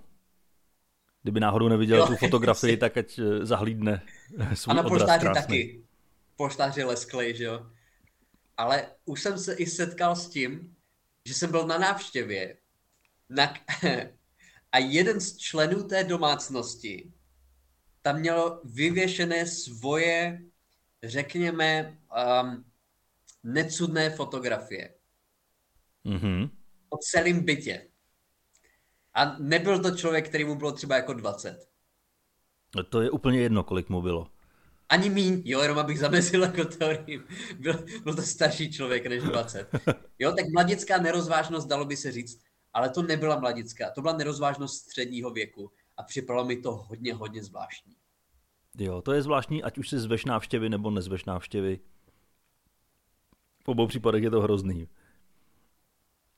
Kdyby 1.23 1.41
náhodou 1.41 1.69
neviděl 1.69 1.99
jo, 1.99 2.07
tu 2.07 2.17
fotografii, 2.27 2.73
jsi... 2.73 2.77
tak 2.77 2.97
ať 2.97 3.19
eh, 3.19 3.47
zahlídne 3.47 4.03
svůj 4.55 4.73
A 4.73 4.75
na 4.75 4.83
poštáři 4.83 5.27
taky. 5.35 5.83
Poštáři 6.37 6.85
lesklej, 6.85 7.37
že 7.37 7.45
jo. 7.45 7.67
Ale 8.57 8.87
už 9.05 9.23
jsem 9.23 9.39
se 9.39 9.55
i 9.55 9.67
setkal 9.67 10.17
s 10.17 10.29
tím, 10.29 10.77
že 11.25 11.35
jsem 11.35 11.51
byl 11.51 11.67
na 11.67 11.79
návštěvě 11.79 12.57
na, 13.29 13.55
a 14.73 14.79
jeden 14.79 15.21
z 15.21 15.37
členů 15.37 15.83
té 15.83 16.05
domácnosti 16.05 17.13
tam 18.07 18.21
měl 18.21 18.61
vyvěšené 18.65 19.47
svoje, 19.47 20.43
řekněme, 21.03 21.99
um, 22.43 22.65
necudné 23.43 24.11
fotografie. 24.11 24.95
Mm-hmm. 26.05 26.51
O 26.89 26.97
celém 26.97 27.45
bytě. 27.45 27.87
A 29.15 29.39
nebyl 29.39 29.83
to 29.83 29.91
člověk, 29.91 30.29
který 30.29 30.45
mu 30.45 30.55
bylo 30.55 30.73
třeba 30.73 30.97
jako 30.97 31.13
20. 31.13 31.69
No 32.77 32.85
to 32.85 33.01
je 33.01 33.11
úplně 33.11 33.41
jedno, 33.41 33.65
kolik 33.65 33.89
mu 33.89 34.03
bylo. 34.03 34.27
Ani 34.89 35.11
míň, 35.11 35.43
jo, 35.45 35.61
jenom 35.61 35.79
abych 35.79 35.99
zamezil 35.99 36.43
jako 36.43 36.65
teoriím. 36.65 37.25
Byl, 37.59 37.85
byl 38.03 38.15
to 38.15 38.23
starší 38.23 38.73
člověk 38.73 39.07
než 39.07 39.23
20. 39.23 39.69
Jo, 40.19 40.33
tak 40.33 40.47
mladická 40.53 40.99
nerozvážnost, 40.99 41.69
dalo 41.69 41.85
by 41.85 41.97
se 41.97 42.13
říct, 42.13 42.43
ale 42.73 42.91
to 42.91 43.03
nebyla 43.03 43.41
mladická, 43.41 43.91
to 43.91 44.03
byla 44.03 44.17
nerozvážnost 44.17 44.85
středního 44.85 45.31
věku 45.31 45.73
a 45.97 46.03
připadalo 46.03 46.45
mi 46.45 46.57
to 46.57 46.73
hodně, 46.73 47.15
hodně 47.15 47.45
zvláštní. 47.45 47.97
Jo, 48.79 49.03
to 49.03 49.13
je 49.13 49.23
zvláštní, 49.23 49.63
ať 49.63 49.79
už 49.79 49.89
si 49.89 49.99
zveš 49.99 50.25
návštěvy 50.25 50.69
nebo 50.69 50.91
nezveš 50.91 51.25
návštěvy. 51.25 51.79
V 53.65 53.69
obou 53.69 53.87
případech 53.87 54.23
je 54.23 54.31
to 54.31 54.41
hrozný. 54.41 54.89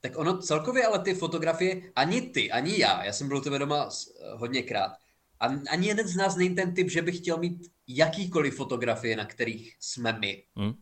Tak 0.01 0.17
ono 0.17 0.37
celkově, 0.37 0.85
ale 0.85 0.99
ty 0.99 1.13
fotografie, 1.13 1.91
ani 1.95 2.21
ty, 2.21 2.51
ani 2.51 2.79
já, 2.79 3.03
já 3.03 3.13
jsem 3.13 3.27
byl 3.27 3.37
u 3.37 3.41
tebe 3.41 3.59
doma 3.59 3.89
hodněkrát, 4.35 4.91
a 5.39 5.45
ani 5.45 5.87
jeden 5.87 6.07
z 6.07 6.15
nás 6.15 6.35
není 6.35 6.55
ten 6.55 6.73
typ, 6.73 6.89
že 6.89 7.01
by 7.01 7.11
chtěl 7.11 7.37
mít 7.37 7.71
jakýkoliv 7.87 8.55
fotografie, 8.55 9.15
na 9.15 9.25
kterých 9.25 9.77
jsme 9.79 10.19
my 10.19 10.43
hmm. 10.55 10.73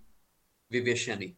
vyvěšený. 0.69 1.37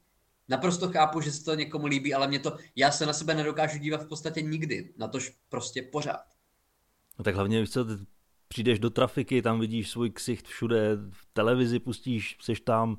Naprosto 0.49 0.91
chápu, 0.91 1.21
že 1.21 1.31
se 1.31 1.43
to 1.43 1.55
někomu 1.55 1.85
líbí, 1.85 2.13
ale 2.13 2.27
mě 2.27 2.39
to, 2.39 2.57
já 2.75 2.91
se 2.91 3.05
na 3.05 3.13
sebe 3.13 3.35
nedokážu 3.35 3.77
dívat 3.77 4.03
v 4.03 4.07
podstatě 4.07 4.41
nikdy, 4.41 4.93
na 4.97 5.07
tož 5.07 5.37
prostě 5.49 5.81
pořád. 5.81 6.25
No 7.19 7.23
tak 7.23 7.35
hlavně, 7.35 7.61
víš 7.61 7.69
co, 7.69 7.85
přijdeš 8.47 8.79
do 8.79 8.89
trafiky, 8.89 9.41
tam 9.41 9.59
vidíš 9.59 9.89
svůj 9.89 10.09
ksicht 10.09 10.47
všude, 10.47 10.95
v 11.11 11.27
televizi 11.33 11.79
pustíš, 11.79 12.37
seš 12.41 12.61
tam, 12.61 12.97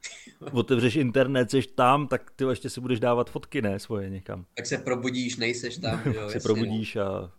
otevřeš 0.52 0.96
internet, 0.96 1.50
seš 1.50 1.66
tam, 1.66 2.08
tak 2.08 2.30
ty 2.30 2.44
ještě 2.44 2.70
si 2.70 2.80
budeš 2.80 3.00
dávat 3.00 3.30
fotky, 3.30 3.62
ne, 3.62 3.78
svoje 3.78 4.10
někam. 4.10 4.44
Tak 4.54 4.66
se 4.66 4.78
probudíš, 4.78 5.36
nejseš 5.36 5.78
tam, 5.78 6.02
jo, 6.04 6.12
se 6.14 6.20
jasně, 6.20 6.40
probudíš 6.40 6.94
no. 6.94 7.02
a 7.02 7.32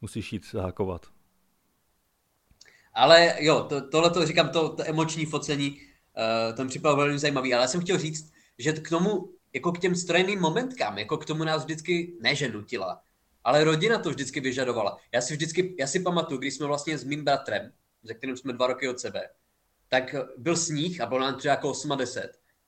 musíš 0.00 0.32
jít 0.32 0.54
hákovat. 0.54 1.06
Ale 2.94 3.36
jo, 3.38 3.66
to, 3.68 3.88
tohle 3.88 4.10
to 4.10 4.26
říkám, 4.26 4.48
to, 4.48 4.68
to 4.68 4.82
emoční 4.86 5.26
focení, 5.26 5.70
uh, 5.70 6.56
to 6.56 6.64
mi 6.64 6.68
připadalo 6.68 6.96
velmi 6.96 7.18
zajímavý, 7.18 7.54
ale 7.54 7.62
já 7.62 7.68
jsem 7.68 7.80
chtěl 7.80 7.98
říct, 7.98 8.32
že 8.58 8.72
k 8.72 8.88
tomu, 8.88 9.30
jako 9.52 9.72
k 9.72 9.78
těm 9.78 9.94
strojným 9.94 10.40
momentkám, 10.40 10.98
jako 10.98 11.16
k 11.16 11.24
tomu 11.24 11.44
nás 11.44 11.64
vždycky, 11.64 12.12
ne 12.20 12.34
že 12.34 12.48
nutila, 12.48 13.02
ale 13.44 13.64
rodina 13.64 13.98
to 13.98 14.10
vždycky 14.10 14.40
vyžadovala. 14.40 14.96
Já 15.12 15.20
si 15.20 15.34
vždycky, 15.34 15.76
já 15.78 15.86
si 15.86 16.00
pamatuju, 16.00 16.40
když 16.40 16.54
jsme 16.54 16.66
vlastně 16.66 16.98
s 16.98 17.04
mým 17.04 17.24
bratrem, 17.24 17.72
se 18.06 18.14
kterým 18.14 18.36
jsme 18.36 18.52
dva 18.52 18.66
roky 18.66 18.88
od 18.88 19.00
sebe, 19.00 19.28
tak 19.88 20.14
byl 20.38 20.56
sníh 20.56 21.00
a 21.00 21.06
bylo 21.06 21.20
nám 21.20 21.38
třeba 21.38 21.54
jako 21.54 21.70
8 21.70 21.98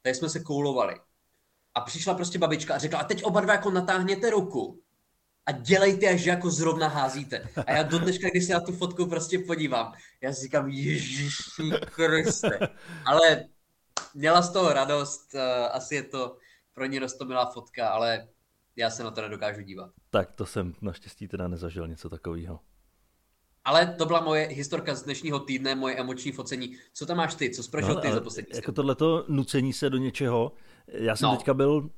tak 0.03 0.15
jsme 0.15 0.29
se 0.29 0.41
koulovali. 0.41 0.95
A 1.75 1.81
přišla 1.81 2.15
prostě 2.15 2.39
babička 2.39 2.75
a 2.75 2.79
řekla, 2.79 2.99
a 2.99 3.05
teď 3.05 3.25
oba 3.25 3.41
dva 3.41 3.53
jako 3.53 3.71
natáhněte 3.71 4.31
ruku. 4.31 4.83
a 5.47 5.53
dělejte, 5.53 6.09
až 6.09 6.25
jako 6.25 6.51
zrovna 6.51 6.89
házíte. 6.89 7.49
A 7.67 7.73
já 7.73 7.83
do 7.83 7.99
dneška, 7.99 8.29
když 8.31 8.45
se 8.45 8.53
na 8.53 8.61
tu 8.61 8.73
fotku 8.73 9.07
prostě 9.07 9.39
podívám, 9.39 9.93
já 10.21 10.33
si 10.33 10.43
říkám, 10.43 10.69
Ježíši 10.69 11.71
Kriste. 11.85 12.59
Ale 13.07 13.45
měla 14.15 14.43
z 14.43 14.53
toho 14.53 14.73
radost, 14.73 15.35
eh, 15.35 15.69
asi 15.69 15.95
je 15.95 16.03
to 16.03 16.37
pro 16.73 16.87
ní 16.87 16.99
rostomilá 16.99 17.51
fotka, 17.51 17.89
ale 17.89 18.29
já 18.77 18.91
se 18.91 19.05
na 19.05 19.11
to 19.11 19.23
nedokážu 19.23 19.61
dívat. 19.61 19.91
Tak 20.11 20.33
to 20.33 20.47
jsem 20.47 20.75
naštěstí 20.81 21.29
teda 21.29 21.49
nezažil 21.49 21.89
něco 21.89 22.09
takového. 22.09 22.61
Ale 23.65 23.87
to 23.87 24.07
byla 24.07 24.21
moje 24.21 24.47
historka 24.47 24.95
z 24.95 25.03
dnešního 25.03 25.39
týdne, 25.39 25.75
moje 25.75 25.97
emoční 25.97 26.33
focení. 26.33 26.77
Co 26.93 27.07
tam 27.07 27.17
máš 27.17 27.35
ty? 27.35 27.51
Co 27.51 27.63
zprožil 27.63 27.95
no, 27.95 28.01
ty 28.01 28.13
za 28.13 28.21
poslední 28.21 28.57
Jako 28.57 28.73
tohleto 28.73 29.25
nucení 29.29 29.73
se 29.73 29.91
do 29.91 29.99
něčeho. 29.99 30.53
Já 30.87 31.17
jsem 31.17 31.29
no. 31.29 31.37
teďka 31.37 31.55
byl 31.55 31.91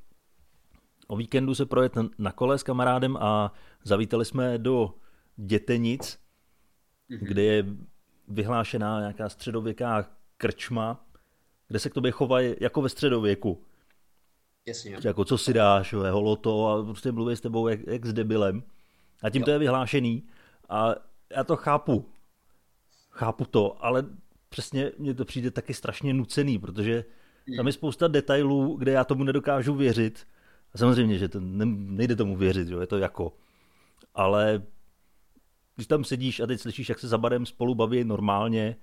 o 1.07 1.15
víkendu 1.15 1.55
se 1.55 1.65
projet 1.65 1.93
na 2.17 2.31
kole 2.31 2.57
s 2.57 2.63
kamarádem 2.63 3.17
a 3.17 3.53
zavítali 3.83 4.25
jsme 4.25 4.57
do 4.57 4.93
Dětenic, 5.37 6.19
mm-hmm. 7.09 7.19
kde 7.21 7.43
je 7.43 7.65
vyhlášená 8.27 8.99
nějaká 8.99 9.29
středověká 9.29 10.09
krčma, 10.37 11.05
kde 11.67 11.79
se 11.79 11.89
k 11.89 11.93
tobě 11.93 12.11
chovají 12.11 12.55
jako 12.59 12.81
ve 12.81 12.89
středověku. 12.89 13.65
Jasně. 14.67 14.97
Jako 15.03 15.25
co 15.25 15.37
si 15.37 15.53
dáš, 15.53 15.93
je 15.93 16.11
holoto 16.11 16.67
a 16.67 16.83
prostě 16.83 17.11
mluví 17.11 17.35
s 17.35 17.41
tebou 17.41 17.67
jak, 17.67 17.79
jak 17.87 18.05
s 18.05 18.13
debilem. 18.13 18.63
A 19.21 19.29
tím 19.29 19.41
jo. 19.41 19.45
to 19.45 19.51
je 19.51 19.59
vyhlášený. 19.59 20.23
A 20.69 20.95
já 21.35 21.43
to 21.43 21.55
chápu. 21.55 22.05
Chápu 23.11 23.45
to, 23.45 23.85
ale 23.85 24.05
přesně 24.49 24.91
mně 24.97 25.13
to 25.13 25.25
přijde 25.25 25.51
taky 25.51 25.73
strašně 25.73 26.13
nucený, 26.13 26.59
protože 26.59 27.05
tam 27.57 27.67
je 27.67 27.73
spousta 27.73 28.07
detailů, 28.07 28.75
kde 28.77 28.91
já 28.91 29.03
tomu 29.03 29.23
nedokážu 29.23 29.75
věřit. 29.75 30.27
A 30.73 30.77
samozřejmě, 30.77 31.17
že 31.17 31.27
to 31.27 31.39
ne, 31.39 31.65
nejde 31.65 32.15
tomu 32.15 32.35
věřit, 32.35 32.67
jo, 32.67 32.79
je 32.79 32.87
to 32.87 32.97
jako. 32.97 33.33
Ale 34.13 34.63
když 35.75 35.87
tam 35.87 36.03
sedíš 36.03 36.39
a 36.39 36.47
teď 36.47 36.61
slyšíš, 36.61 36.89
jak 36.89 36.99
se 36.99 37.07
za 37.07 37.17
barem 37.17 37.45
spolu 37.45 37.75
baví 37.75 38.03
normálně 38.03 38.75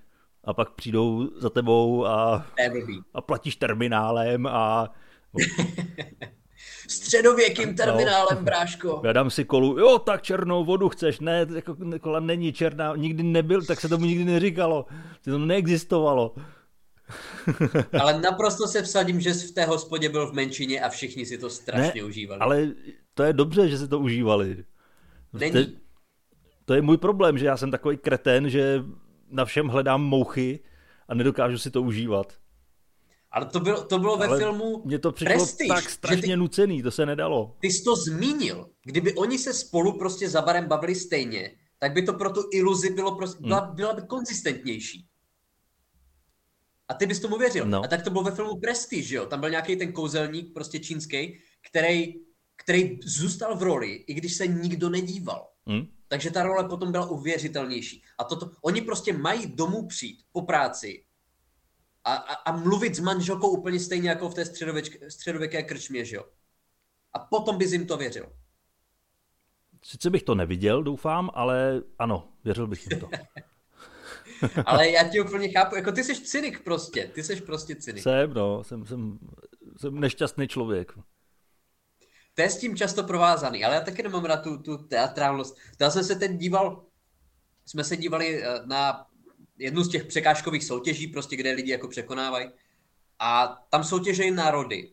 a 0.45 0.55
pak 0.55 0.71
přijdou 0.71 1.31
za 1.37 1.51
tebou 1.51 2.07
a, 2.07 2.47
a 3.15 3.21
platíš 3.21 3.57
terminálem 3.57 4.47
a 4.47 4.93
Středověkým 6.89 7.69
no. 7.69 7.75
terminálem, 7.75 8.39
no. 8.39 8.45
bráško. 8.45 9.01
Já 9.05 9.13
dám 9.13 9.31
si 9.31 9.45
kolu, 9.45 9.79
jo, 9.79 9.99
tak 9.99 10.23
černou 10.23 10.65
vodu 10.65 10.89
chceš, 10.89 11.21
ne, 11.21 11.47
jako 11.55 11.77
kola 12.01 12.21
není 12.21 12.53
černá, 12.53 12.97
nikdy 12.97 13.23
nebyl, 13.23 13.63
tak 13.63 13.81
se 13.81 13.89
tomu 13.89 14.05
nikdy 14.05 14.25
neříkalo, 14.25 14.87
to 15.25 15.39
neexistovalo. 15.39 16.35
ale 18.01 18.21
naprosto 18.21 18.69
se 18.69 18.83
vsadím, 18.83 19.21
že 19.21 19.33
v 19.33 19.51
té 19.51 19.65
hospodě 19.65 20.09
byl 20.09 20.27
v 20.27 20.33
menšině 20.33 20.81
a 20.81 20.89
všichni 20.89 21.27
si 21.27 21.39
to 21.39 21.51
strašně 21.51 22.03
ne, 22.03 22.09
užívali. 22.09 22.41
Ale 22.41 22.69
to 23.15 23.23
je 23.23 23.33
dobře, 23.33 23.69
že 23.69 23.79
si 23.79 23.89
to 23.89 23.99
užívali. 23.99 24.65
Není. 25.33 25.53
To, 25.53 25.73
to 26.65 26.75
je 26.75 26.83
můj 26.83 26.97
problém, 26.97 27.39
že 27.39 27.47
já 27.47 27.57
jsem 27.57 27.71
takový 27.71 27.97
kreten, 27.97 28.51
že 28.51 28.85
na 29.31 29.45
všem 29.45 29.69
hledám 29.69 30.03
mouchy 30.03 30.61
a 31.09 31.15
nedokážu 31.15 31.59
si 31.59 31.71
to 31.71 31.83
užívat. 31.83 32.33
Ale 33.33 33.47
to 33.47 33.61
bylo, 33.61 33.85
to 33.85 33.99
bylo 33.99 34.17
ve 34.17 34.39
filmu 34.39 34.83
Mě 34.85 34.99
to 34.99 35.13
přišlo 35.13 35.35
Prestige, 35.35 35.69
tak 35.69 35.91
strašně 35.91 36.23
ty, 36.23 36.37
nucený, 36.37 36.83
to 36.83 36.91
se 36.91 37.07
nedalo. 37.07 37.57
Ty 37.61 37.71
jsi 37.71 37.85
to 37.85 37.97
zmínil. 37.97 38.71
Kdyby 38.85 39.15
oni 39.15 39.39
se 39.39 39.55
spolu 39.55 39.99
prostě 39.99 40.29
za 40.29 40.43
barem 40.43 40.69
bavili 40.69 40.95
stejně, 40.95 41.57
tak 41.79 41.93
by 41.93 42.03
to 42.03 42.13
pro 42.13 42.31
tu 42.31 42.49
iluzi 42.53 42.91
bylo 42.91 43.17
prostě, 43.17 43.39
hmm. 43.39 43.49
byla, 43.49 43.61
byla 43.61 43.93
by 43.95 44.03
konzistentnější. 44.03 45.09
A 46.89 46.95
ty 46.95 47.07
bys 47.07 47.21
tomu 47.21 47.39
věřil. 47.39 47.67
No. 47.67 47.85
A 47.85 47.89
tak 47.89 48.03
to 48.03 48.11
bylo 48.11 48.25
ve 48.25 48.31
filmu 48.31 48.61
Prestige, 48.61 49.03
že 49.03 49.17
jo? 49.17 49.27
Tam 49.27 49.41
byl 49.41 49.51
nějaký 49.51 49.77
ten 49.77 49.93
kouzelník, 49.93 50.55
prostě 50.55 50.79
čínský, 50.79 51.39
který, 51.69 52.15
který 52.57 52.99
zůstal 53.05 53.57
v 53.57 53.63
roli, 53.63 53.93
i 53.93 54.15
když 54.15 54.35
se 54.35 54.47
nikdo 54.47 54.89
nedíval. 54.89 55.49
Hmm. 55.67 55.87
Takže 56.09 56.31
ta 56.31 56.43
role 56.43 56.69
potom 56.69 56.93
byla 56.93 57.07
uvěřitelnější. 57.07 58.03
A 58.19 58.25
toto, 58.25 58.51
oni 58.63 58.81
prostě 58.81 59.13
mají 59.13 59.47
domů 59.47 59.87
přijít 59.87 60.21
po 60.33 60.43
práci 60.43 61.05
a, 62.05 62.15
a, 62.15 62.35
a 62.35 62.57
mluvit 62.57 62.95
s 62.95 63.01
manželkou 63.01 63.49
úplně 63.49 63.81
stejně 63.81 64.09
jako 64.09 64.29
v 64.29 64.35
té 64.35 64.45
středověké 65.09 65.63
krčmě, 65.63 66.05
že 66.05 66.17
jo? 66.17 66.25
A 67.13 67.19
potom 67.19 67.59
bys 67.59 67.73
jim 67.73 67.87
to 67.87 67.97
věřil. 67.97 68.33
Sice 69.85 70.11
bych 70.11 70.23
to 70.23 70.35
neviděl, 70.35 70.83
doufám, 70.83 71.31
ale 71.35 71.83
ano, 71.99 72.33
věřil 72.45 72.67
bych 72.67 72.91
jim 72.91 73.01
to. 73.01 73.09
ale 74.67 74.91
já 74.91 75.09
ti 75.09 75.21
úplně 75.21 75.49
chápu, 75.49 75.77
jako 75.77 75.93
ty 75.93 76.05
jsi 76.05 76.15
cynik 76.15 76.65
prostě, 76.65 77.11
ty 77.15 77.23
jsi 77.23 77.41
prostě 77.41 77.77
cynik. 77.77 78.03
Jsem, 78.03 78.35
no, 78.35 78.65
jsem, 78.65 78.87
jsem, 78.87 79.19
jsem 79.77 80.01
nešťastný 80.01 80.49
člověk. 80.49 80.93
To 82.35 82.43
je 82.43 82.51
s 82.51 82.59
tím 82.59 82.77
často 82.77 83.05
provázaný, 83.05 83.65
ale 83.65 83.75
já 83.75 83.81
taky 83.81 84.03
nemám 84.03 84.25
rád 84.25 84.43
tu, 84.43 84.59
tu 84.59 84.79
teatrálnost. 84.79 85.57
Já 85.81 85.91
jsem 85.91 86.05
se 86.05 86.17
teď 86.17 86.37
díval, 86.37 86.85
jsme 87.67 87.85
se 87.85 87.97
dívali 87.97 88.45
eh, 88.45 88.67
na 88.67 89.07
jednu 89.63 89.83
z 89.85 89.89
těch 89.89 90.05
překážkových 90.05 90.65
soutěží, 90.65 91.07
prostě 91.07 91.37
kde 91.37 91.53
lidi 91.53 91.71
jako 91.71 91.89
překonávají. 91.89 92.51
A 93.19 93.47
tam 93.71 93.85
soutěžejí 93.85 94.31
národy. 94.31 94.91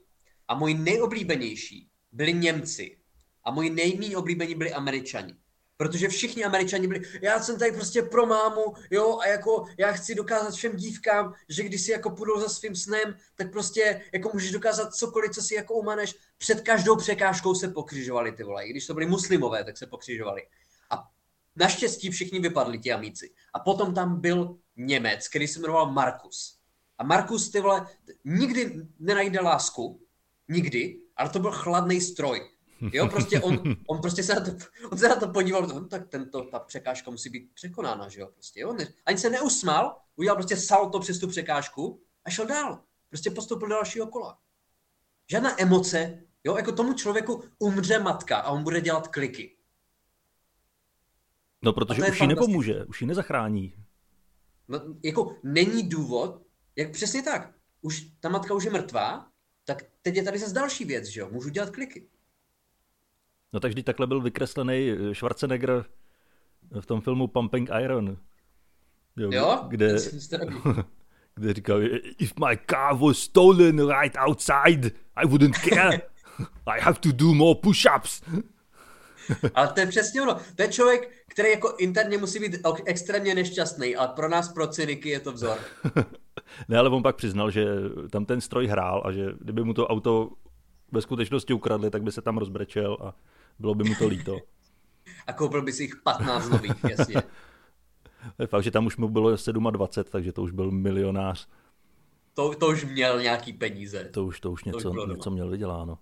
A 0.48 0.56
moji 0.56 0.74
nejoblíbenější 0.74 1.90
byli 2.12 2.34
Němci. 2.34 2.98
A 3.44 3.52
moji 3.52 3.70
nejméně 3.70 4.18
oblíbení 4.18 4.56
byli 4.56 4.74
Američani. 4.74 5.36
Protože 5.78 6.08
všichni 6.08 6.46
Američani 6.46 6.88
byli, 6.88 7.02
já 7.22 7.40
jsem 7.40 7.60
tady 7.60 7.72
prostě 7.72 8.02
pro 8.02 8.26
mámu, 8.26 8.74
jo, 8.92 9.18
a 9.20 9.28
jako 9.28 9.66
já 9.78 9.92
chci 9.92 10.16
dokázat 10.16 10.54
všem 10.54 10.76
dívkám, 10.76 11.34
že 11.50 11.64
když 11.64 11.82
si 11.82 11.92
jako 11.92 12.10
půjdou 12.10 12.40
za 12.40 12.50
svým 12.50 12.76
snem, 12.76 13.16
tak 13.36 13.52
prostě 13.52 14.02
jako 14.14 14.30
můžeš 14.34 14.52
dokázat 14.52 14.94
cokoliv, 14.94 15.32
co 15.32 15.42
si 15.42 15.56
jako 15.56 15.74
umaneš. 15.74 16.16
Před 16.38 16.62
každou 16.62 16.96
překážkou 16.96 17.56
se 17.56 17.68
pokřižovali 17.68 18.32
ty 18.32 18.44
vole. 18.44 18.66
I 18.66 18.70
když 18.70 18.88
to 18.88 18.94
byli 18.94 19.06
muslimové, 19.06 19.64
tak 19.64 19.78
se 19.78 19.88
pokřižovali. 19.88 20.42
A 20.90 21.04
Naštěstí 21.60 22.10
všichni 22.10 22.40
vypadli 22.40 22.80
ti 22.80 22.94
amíci. 22.94 23.34
A 23.54 23.60
potom 23.60 23.94
tam 23.94 24.22
byl 24.22 24.58
Němec, 24.76 25.28
který 25.28 25.48
se 25.48 25.60
jmenoval 25.60 25.92
Markus. 25.92 26.60
A 26.98 27.04
Markus, 27.04 27.50
ty 27.50 27.60
vole, 27.62 27.88
nikdy 28.26 28.88
nenajde 29.00 29.40
lásku, 29.42 30.02
nikdy, 30.48 31.02
ale 31.16 31.30
to 31.30 31.40
byl 31.40 31.52
chladný 31.52 32.02
stroj. 32.02 32.52
Jo, 32.94 33.08
prostě 33.08 33.40
on, 33.40 33.64
on 33.88 34.02
prostě 34.02 34.24
se 34.24 34.36
na 34.36 34.42
to, 34.42 34.52
on 34.92 34.98
se 34.98 35.10
na 35.10 35.16
to 35.16 35.28
podíval, 35.28 35.68
no, 35.68 35.88
tak 35.88 36.08
tento, 36.08 36.44
ta 36.44 36.60
překážka 36.60 37.12
musí 37.12 37.30
být 37.30 37.54
překonána, 37.54 38.10
že 38.10 38.20
jo, 38.20 38.28
prostě, 38.34 38.60
jo. 38.60 38.78
Ani 39.06 39.18
se 39.18 39.30
neusmál, 39.30 39.98
udělal 40.16 40.36
prostě 40.36 40.58
salto 40.58 41.00
přes 41.00 41.20
tu 41.20 41.28
překážku 41.28 42.02
a 42.26 42.30
šel 42.30 42.46
dál. 42.46 42.84
Prostě 43.10 43.32
postoupil 43.32 43.68
do 43.68 43.76
dalšího 43.76 44.08
kola. 44.08 44.38
Žádná 45.30 45.62
emoce, 45.62 46.24
jo, 46.44 46.58
jako 46.58 46.72
tomu 46.72 46.94
člověku 46.94 47.44
umře 47.60 48.00
matka 48.00 48.38
a 48.38 48.52
on 48.52 48.64
bude 48.64 48.82
dělat 48.82 49.08
kliky. 49.08 49.59
No, 51.62 51.74
protože 51.74 52.02
už 52.10 52.22
jí 52.22 52.28
nepomůže, 52.28 52.86
už 52.86 53.02
jí 53.02 53.08
nezachrání. 53.08 53.74
No, 54.68 54.80
jako 55.04 55.36
není 55.44 55.90
důvod, 55.90 56.42
jak 56.76 56.92
přesně 56.92 57.24
tak. 57.24 57.54
Už 57.82 58.02
ta 58.20 58.30
matka 58.30 58.54
už 58.54 58.64
je 58.64 58.72
mrtvá, 58.72 59.28
tak 59.66 59.84
teď 60.02 60.16
je 60.16 60.24
tady 60.24 60.40
zase 60.40 60.54
další 60.54 60.86
věc, 60.86 61.06
že 61.06 61.20
jo? 61.20 61.30
Můžu 61.32 61.50
dělat 61.50 61.70
kliky. 61.70 62.08
No 63.54 63.60
tak 63.60 63.72
vždy 63.72 63.84
takhle 63.84 64.08
byl 64.08 64.22
vykreslený 64.22 64.96
Schwarzenegger 65.14 65.86
v 66.80 66.86
tom 66.86 67.02
filmu 67.02 67.28
Pumping 67.28 67.70
Iron. 67.84 68.18
Jo? 69.18 69.30
jo? 69.34 69.66
Kde, 69.68 69.96
kde 71.36 71.54
říkal, 71.54 71.82
if 72.18 72.34
my 72.40 72.60
car 72.70 72.98
was 72.98 73.18
stolen 73.18 73.88
right 73.88 74.16
outside, 74.28 74.92
I 75.16 75.28
wouldn't 75.28 75.56
care. 75.56 76.02
I 76.68 76.82
have 76.82 77.00
to 77.00 77.12
do 77.12 77.34
more 77.34 77.60
push-ups. 77.60 78.22
Ale 79.54 79.68
to 79.68 79.80
je 79.80 79.86
přesně 79.86 80.22
ono. 80.22 80.38
To 80.56 80.62
je 80.62 80.68
člověk, 80.68 81.12
který 81.28 81.50
jako 81.50 81.76
interně 81.78 82.18
musí 82.18 82.40
být 82.40 82.56
extrémně 82.86 83.36
nešťastný, 83.36 83.96
ale 83.96 84.08
pro 84.08 84.30
nás, 84.30 84.54
pro 84.54 84.68
cyniky, 84.68 85.10
je 85.10 85.20
to 85.20 85.32
vzor. 85.32 85.58
ne, 86.68 86.78
ale 86.78 86.90
on 86.90 87.04
pak 87.04 87.16
přiznal, 87.16 87.52
že 87.52 87.66
tam 88.12 88.26
ten 88.26 88.42
stroj 88.42 88.68
hrál 88.68 89.02
a 89.06 89.12
že 89.12 89.26
kdyby 89.40 89.64
mu 89.64 89.74
to 89.74 89.88
auto 89.88 90.30
ve 90.92 91.02
skutečnosti 91.02 91.54
ukradli, 91.54 91.90
tak 91.90 92.04
by 92.04 92.12
se 92.12 92.22
tam 92.22 92.38
rozbrečel 92.38 92.98
a 93.02 93.16
bylo 93.60 93.76
by 93.76 93.84
mu 93.84 93.96
to 93.96 94.08
líto. 94.08 94.38
a 95.28 95.34
koupil 95.34 95.62
by 95.62 95.74
si 95.74 95.84
jich 95.84 95.96
15 96.04 96.50
nových, 96.50 96.84
jasně. 96.90 97.16
je 98.40 98.48
fakt, 98.48 98.64
že 98.64 98.72
tam 98.72 98.86
už 98.86 98.98
mu 98.98 99.10
bylo 99.10 99.30
27, 99.72 100.12
takže 100.12 100.32
to 100.32 100.42
už 100.42 100.52
byl 100.52 100.72
milionář. 100.72 101.48
To, 102.34 102.56
to 102.56 102.68
už 102.68 102.86
měl 102.86 103.22
nějaký 103.22 103.54
peníze. 103.54 104.04
To 104.04 104.26
už, 104.26 104.40
to 104.40 104.52
už 104.52 104.64
něco, 104.64 104.94
to 104.94 105.02
už 105.04 105.10
něco 105.16 105.32
měl 105.32 105.50
vyděláno. 105.50 105.98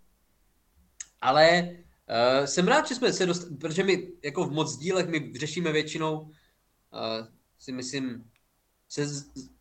Ale 1.21 1.69
Uh, 2.07 2.45
jsem 2.45 2.67
rád, 2.67 2.87
že 2.87 2.95
jsme 2.95 3.13
se 3.13 3.25
dost, 3.25 3.47
protože 3.59 3.83
my 3.83 4.11
jako 4.23 4.45
v 4.45 4.51
moc 4.51 4.77
dílech 4.77 5.07
my 5.07 5.33
řešíme 5.35 5.71
většinou, 5.71 6.19
uh, 6.21 6.29
si 7.59 7.71
myslím, 7.71 8.31
se 8.89 9.07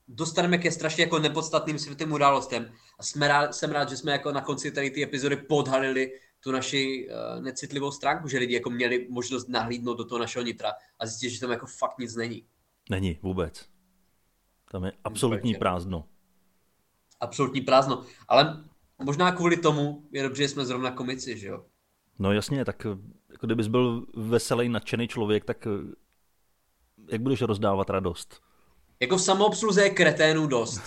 dostaneme 0.08 0.58
ke 0.58 0.72
strašně 0.72 1.04
jako 1.04 1.18
nepodstatným 1.18 1.78
světým 1.78 2.12
událostem. 2.12 2.72
A 2.98 3.02
jsme 3.02 3.28
rád, 3.28 3.54
jsem 3.54 3.70
rád, 3.70 3.88
že 3.88 3.96
jsme 3.96 4.12
jako 4.12 4.32
na 4.32 4.40
konci 4.40 4.70
tady 4.70 4.90
ty 4.90 5.02
epizody 5.02 5.36
podhalili 5.36 6.12
tu 6.40 6.52
naši 6.52 7.08
uh, 7.08 7.42
necitlivou 7.42 7.90
stránku, 7.90 8.28
že 8.28 8.38
lidi 8.38 8.54
jako 8.54 8.70
měli 8.70 9.06
možnost 9.10 9.48
nahlídnout 9.48 9.98
do 9.98 10.04
toho 10.04 10.18
našeho 10.18 10.44
nitra 10.44 10.72
a 10.98 11.06
zjistit, 11.06 11.30
že 11.30 11.40
tam 11.40 11.50
jako 11.50 11.66
fakt 11.66 11.98
nic 11.98 12.16
není. 12.16 12.46
Není 12.90 13.18
vůbec. 13.22 13.66
Tam 14.70 14.84
je 14.84 14.92
absolutní 15.04 15.54
prázdno. 15.54 16.08
Absolutní 17.20 17.60
prázdno. 17.60 18.04
Ale 18.28 18.64
možná 19.02 19.32
kvůli 19.32 19.56
tomu 19.56 20.08
je 20.12 20.22
dobře, 20.22 20.42
že 20.42 20.48
jsme 20.48 20.64
zrovna 20.64 20.90
komici, 20.90 21.38
že 21.38 21.46
jo? 21.46 21.64
No 22.18 22.32
jasně, 22.32 22.64
tak 22.64 22.84
jako 23.30 23.46
kdybys 23.46 23.66
byl 23.66 24.06
veselý, 24.16 24.68
nadšený 24.68 25.08
člověk, 25.08 25.44
tak 25.44 25.68
jak 27.10 27.20
budeš 27.20 27.42
rozdávat 27.42 27.90
radost? 27.90 28.42
Jako 29.00 29.16
v 29.16 29.22
samoobsluze 29.22 29.82
je 29.82 29.90
kreténů 29.90 30.46
dost. 30.46 30.82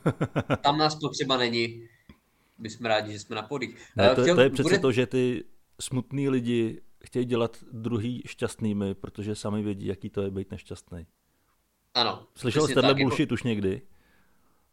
Tam 0.62 0.78
nás 0.78 0.94
potřeba 0.94 1.36
není. 1.36 1.88
My 2.58 2.70
jsme 2.70 2.88
rádi, 2.88 3.12
že 3.12 3.18
jsme 3.18 3.36
na 3.36 3.42
podích. 3.42 3.76
Ne, 3.96 4.14
to, 4.14 4.22
Chtěl, 4.22 4.34
to 4.34 4.40
je 4.40 4.50
přece 4.50 4.62
bude... 4.62 4.78
to, 4.78 4.92
že 4.92 5.06
ty 5.06 5.44
smutný 5.80 6.28
lidi 6.28 6.82
chtějí 7.04 7.24
dělat 7.24 7.56
druhý 7.72 8.22
šťastnými, 8.26 8.94
protože 8.94 9.34
sami 9.34 9.62
vědí, 9.62 9.86
jaký 9.86 10.10
to 10.10 10.22
je 10.22 10.30
být 10.30 10.50
nešťastný. 10.50 11.06
Ano. 11.94 12.26
Slyšel 12.34 12.66
jsi 12.66 12.74
tenhle 12.74 12.90
jako- 12.90 13.00
bullshit 13.00 13.20
jako... 13.20 13.34
už 13.34 13.42
někdy? 13.42 13.82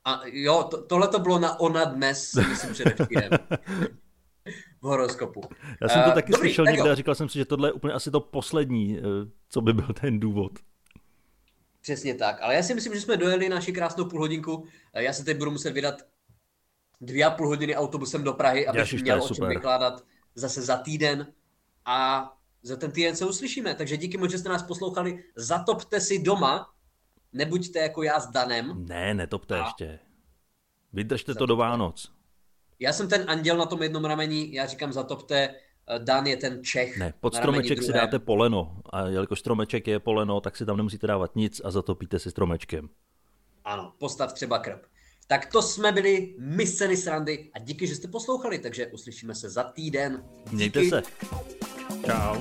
A 0.05 0.21
jo, 0.25 0.63
to, 0.71 0.81
tohle 0.81 1.07
to 1.07 1.19
bylo 1.19 1.39
na 1.39 1.59
ona 1.59 1.85
dnes, 1.85 2.33
myslím, 2.49 2.73
předevčírem. 2.73 3.31
v 4.83 4.85
horoskopu. 4.85 5.41
Já 5.81 5.89
jsem 5.89 6.01
to 6.03 6.09
uh, 6.09 6.13
taky 6.13 6.31
dobrý, 6.31 6.49
slyšel 6.49 6.65
někde 6.65 6.91
a 6.91 6.95
říkal 6.95 7.15
jsem 7.15 7.29
si, 7.29 7.37
že 7.37 7.45
tohle 7.45 7.69
je 7.69 7.73
úplně 7.73 7.93
asi 7.93 8.11
to 8.11 8.19
poslední, 8.19 8.99
eh, 8.99 9.01
co 9.49 9.61
by 9.61 9.73
byl 9.73 9.87
ten 10.01 10.19
důvod. 10.19 10.51
Přesně 11.81 12.15
tak, 12.15 12.41
ale 12.41 12.55
já 12.55 12.63
si 12.63 12.75
myslím, 12.75 12.93
že 12.93 13.01
jsme 13.01 13.17
dojeli 13.17 13.49
naši 13.49 13.73
krásnou 13.73 14.05
půlhodinku. 14.05 14.65
Eh, 14.93 15.03
já 15.03 15.13
se 15.13 15.23
teď 15.23 15.37
budu 15.37 15.51
muset 15.51 15.71
vydat 15.71 15.95
dvě 17.01 17.25
a 17.25 17.31
půl 17.31 17.47
hodiny 17.47 17.75
autobusem 17.75 18.23
do 18.23 18.33
Prahy, 18.33 18.67
abych 18.67 18.79
Ježiš, 18.79 19.01
měl 19.01 19.23
o 19.23 19.29
čem 19.29 19.47
vykládat 19.47 20.03
zase 20.35 20.61
za 20.61 20.77
týden 20.77 21.27
a 21.85 22.29
za 22.63 22.75
ten 22.75 22.91
týden 22.91 23.15
se 23.15 23.25
uslyšíme. 23.25 23.75
Takže 23.75 23.97
díky 23.97 24.17
moc, 24.17 24.31
že 24.31 24.37
jste 24.37 24.49
nás 24.49 24.63
poslouchali. 24.63 25.23
Zatopte 25.35 26.01
si 26.01 26.19
doma, 26.19 26.73
nebuďte 27.33 27.79
jako 27.79 28.03
já 28.03 28.19
s 28.19 28.27
Danem. 28.31 28.85
Ne, 28.85 29.13
netopte 29.13 29.59
a... 29.59 29.63
ještě. 29.63 29.99
Vydržte 30.93 31.31
zatopte. 31.31 31.39
to 31.39 31.45
do 31.45 31.55
Vánoc. 31.55 32.12
Já 32.83 32.93
jsem 32.93 33.07
ten 33.07 33.23
anděl 33.27 33.57
na 33.57 33.65
tom 33.65 33.83
jednom 33.83 34.05
rameni, 34.05 34.49
já 34.51 34.65
říkám 34.65 34.93
zatopte, 34.93 35.35
eh, 35.45 35.99
Dan 35.99 36.27
je 36.27 36.37
ten 36.37 36.63
Čech. 36.63 36.97
Ne, 36.97 37.13
pod 37.19 37.35
stromeček 37.35 37.83
si 37.83 37.93
dáte 37.93 38.19
poleno 38.19 38.75
a 38.89 39.07
jelikož 39.07 39.39
stromeček 39.39 39.87
je 39.87 39.99
poleno, 39.99 40.41
tak 40.41 40.57
si 40.57 40.65
tam 40.65 40.77
nemusíte 40.77 41.07
dávat 41.07 41.35
nic 41.35 41.61
a 41.63 41.71
zatopíte 41.71 42.19
si 42.19 42.31
stromečkem. 42.31 42.89
Ano, 43.65 43.93
postav 43.97 44.33
třeba 44.33 44.59
krb. 44.59 44.81
Tak 45.27 45.45
to 45.45 45.61
jsme 45.61 45.91
byli 45.91 46.35
my 46.39 46.67
scény 46.67 46.97
srandy 46.97 47.49
a 47.53 47.59
díky, 47.59 47.87
že 47.87 47.95
jste 47.95 48.07
poslouchali, 48.07 48.59
takže 48.59 48.87
uslyšíme 48.87 49.35
se 49.35 49.49
za 49.49 49.63
týden. 49.63 50.23
Díky. 50.43 50.55
Mějte 50.55 50.83
se. 50.89 51.03
Čau. 52.05 52.35